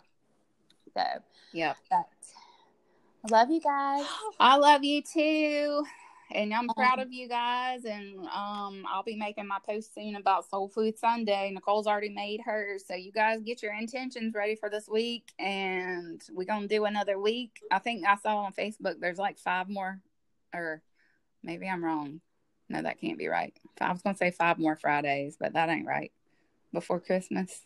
So, 0.94 1.04
yeah. 1.52 1.74
But 1.90 2.08
I 3.24 3.28
love 3.30 3.50
you 3.50 3.60
guys. 3.60 4.06
I 4.40 4.56
love 4.56 4.84
you 4.84 5.02
too. 5.02 5.84
And 6.30 6.52
I'm 6.52 6.68
proud 6.68 6.98
of 6.98 7.10
you 7.10 7.26
guys. 7.26 7.84
And 7.84 8.18
um, 8.26 8.84
I'll 8.86 9.02
be 9.04 9.16
making 9.16 9.48
my 9.48 9.58
post 9.66 9.94
soon 9.94 10.16
about 10.16 10.48
Soul 10.48 10.68
Food 10.68 10.98
Sunday. 10.98 11.50
Nicole's 11.52 11.86
already 11.86 12.10
made 12.10 12.42
hers. 12.44 12.84
So 12.86 12.94
you 12.94 13.12
guys 13.12 13.40
get 13.40 13.62
your 13.62 13.72
intentions 13.72 14.34
ready 14.34 14.54
for 14.54 14.68
this 14.68 14.88
week. 14.88 15.32
And 15.38 16.20
we're 16.30 16.44
going 16.44 16.62
to 16.62 16.68
do 16.68 16.84
another 16.84 17.18
week. 17.18 17.60
I 17.70 17.78
think 17.78 18.06
I 18.06 18.16
saw 18.16 18.38
on 18.38 18.52
Facebook 18.52 19.00
there's 19.00 19.18
like 19.18 19.38
five 19.38 19.70
more, 19.70 20.00
or 20.54 20.82
maybe 21.42 21.66
I'm 21.66 21.82
wrong. 21.82 22.20
No, 22.68 22.82
that 22.82 23.00
can't 23.00 23.18
be 23.18 23.28
right. 23.28 23.58
I 23.80 23.90
was 23.90 24.02
going 24.02 24.14
to 24.14 24.18
say 24.18 24.30
five 24.30 24.58
more 24.58 24.76
Fridays, 24.76 25.38
but 25.40 25.54
that 25.54 25.70
ain't 25.70 25.86
right. 25.86 26.12
Before 26.74 27.00
Christmas. 27.00 27.62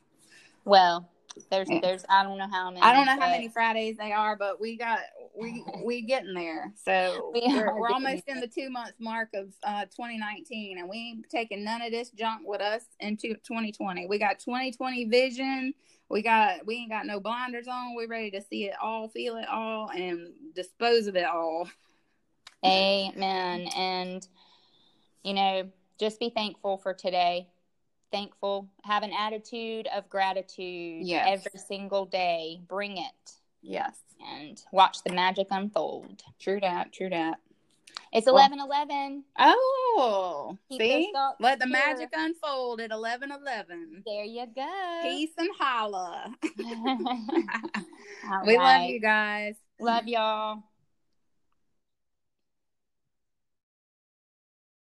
Well, 0.64 1.10
there's 1.50 1.68
yeah. 1.70 1.80
there's 1.80 2.04
I 2.08 2.22
don't 2.22 2.38
know 2.38 2.48
how 2.50 2.70
many. 2.70 2.82
I 2.82 2.92
don't 2.92 3.06
know 3.06 3.20
how 3.20 3.30
many 3.30 3.48
Fridays 3.48 3.96
they 3.96 4.12
are, 4.12 4.36
but 4.36 4.60
we 4.60 4.76
got 4.76 5.00
we 5.38 5.64
we 5.84 6.02
getting 6.02 6.34
there. 6.34 6.72
So 6.84 7.30
we 7.32 7.42
are 7.56 7.78
we're 7.78 7.90
almost 7.90 8.24
in 8.26 8.40
the 8.40 8.46
two 8.46 8.70
months 8.70 8.94
mark 8.98 9.30
of 9.34 9.52
uh, 9.64 9.84
2019, 9.86 10.78
and 10.78 10.88
we 10.88 10.96
ain't 10.96 11.30
taking 11.30 11.64
none 11.64 11.82
of 11.82 11.90
this 11.90 12.10
junk 12.10 12.42
with 12.44 12.60
us 12.60 12.82
into 13.00 13.34
2020. 13.34 14.06
We 14.06 14.18
got 14.18 14.38
2020 14.38 15.06
vision. 15.06 15.74
We 16.08 16.22
got 16.22 16.66
we 16.66 16.76
ain't 16.76 16.90
got 16.90 17.06
no 17.06 17.20
blinders 17.20 17.68
on. 17.68 17.94
We're 17.94 18.08
ready 18.08 18.30
to 18.32 18.42
see 18.42 18.64
it 18.64 18.74
all, 18.80 19.08
feel 19.08 19.36
it 19.36 19.48
all, 19.48 19.90
and 19.90 20.32
dispose 20.54 21.06
of 21.06 21.16
it 21.16 21.24
all. 21.24 21.68
Amen. 22.64 23.68
And 23.76 24.26
you 25.24 25.34
know, 25.34 25.70
just 25.98 26.20
be 26.20 26.30
thankful 26.30 26.76
for 26.76 26.92
today 26.92 27.48
thankful, 28.12 28.68
have 28.84 29.02
an 29.02 29.12
attitude 29.12 29.88
of 29.94 30.08
gratitude 30.08 31.06
yes. 31.06 31.26
every 31.28 31.58
single 31.58 32.06
day. 32.06 32.60
Bring 32.68 32.98
it. 32.98 33.32
Yes. 33.62 33.96
And 34.38 34.62
watch 34.70 35.02
the 35.02 35.12
magic 35.12 35.48
unfold. 35.50 36.22
True 36.38 36.60
that. 36.60 36.92
True 36.92 37.10
that. 37.10 37.40
It's 38.12 38.26
eleven 38.26 38.60
eleven. 38.60 39.24
Oh, 39.38 40.58
Keep 40.68 40.80
see, 40.80 41.12
let 41.40 41.58
the 41.58 41.66
magic 41.66 42.10
unfold 42.12 42.82
at 42.82 42.90
eleven 42.90 43.32
eleven. 43.32 44.02
There 44.04 44.24
you 44.24 44.46
go. 44.54 45.00
Peace 45.02 45.30
and 45.38 45.48
holla. 45.58 46.34
we 46.58 48.56
right. 48.56 48.58
love 48.58 48.90
you 48.90 49.00
guys. 49.00 49.54
Love 49.80 50.06
y'all. 50.06 50.62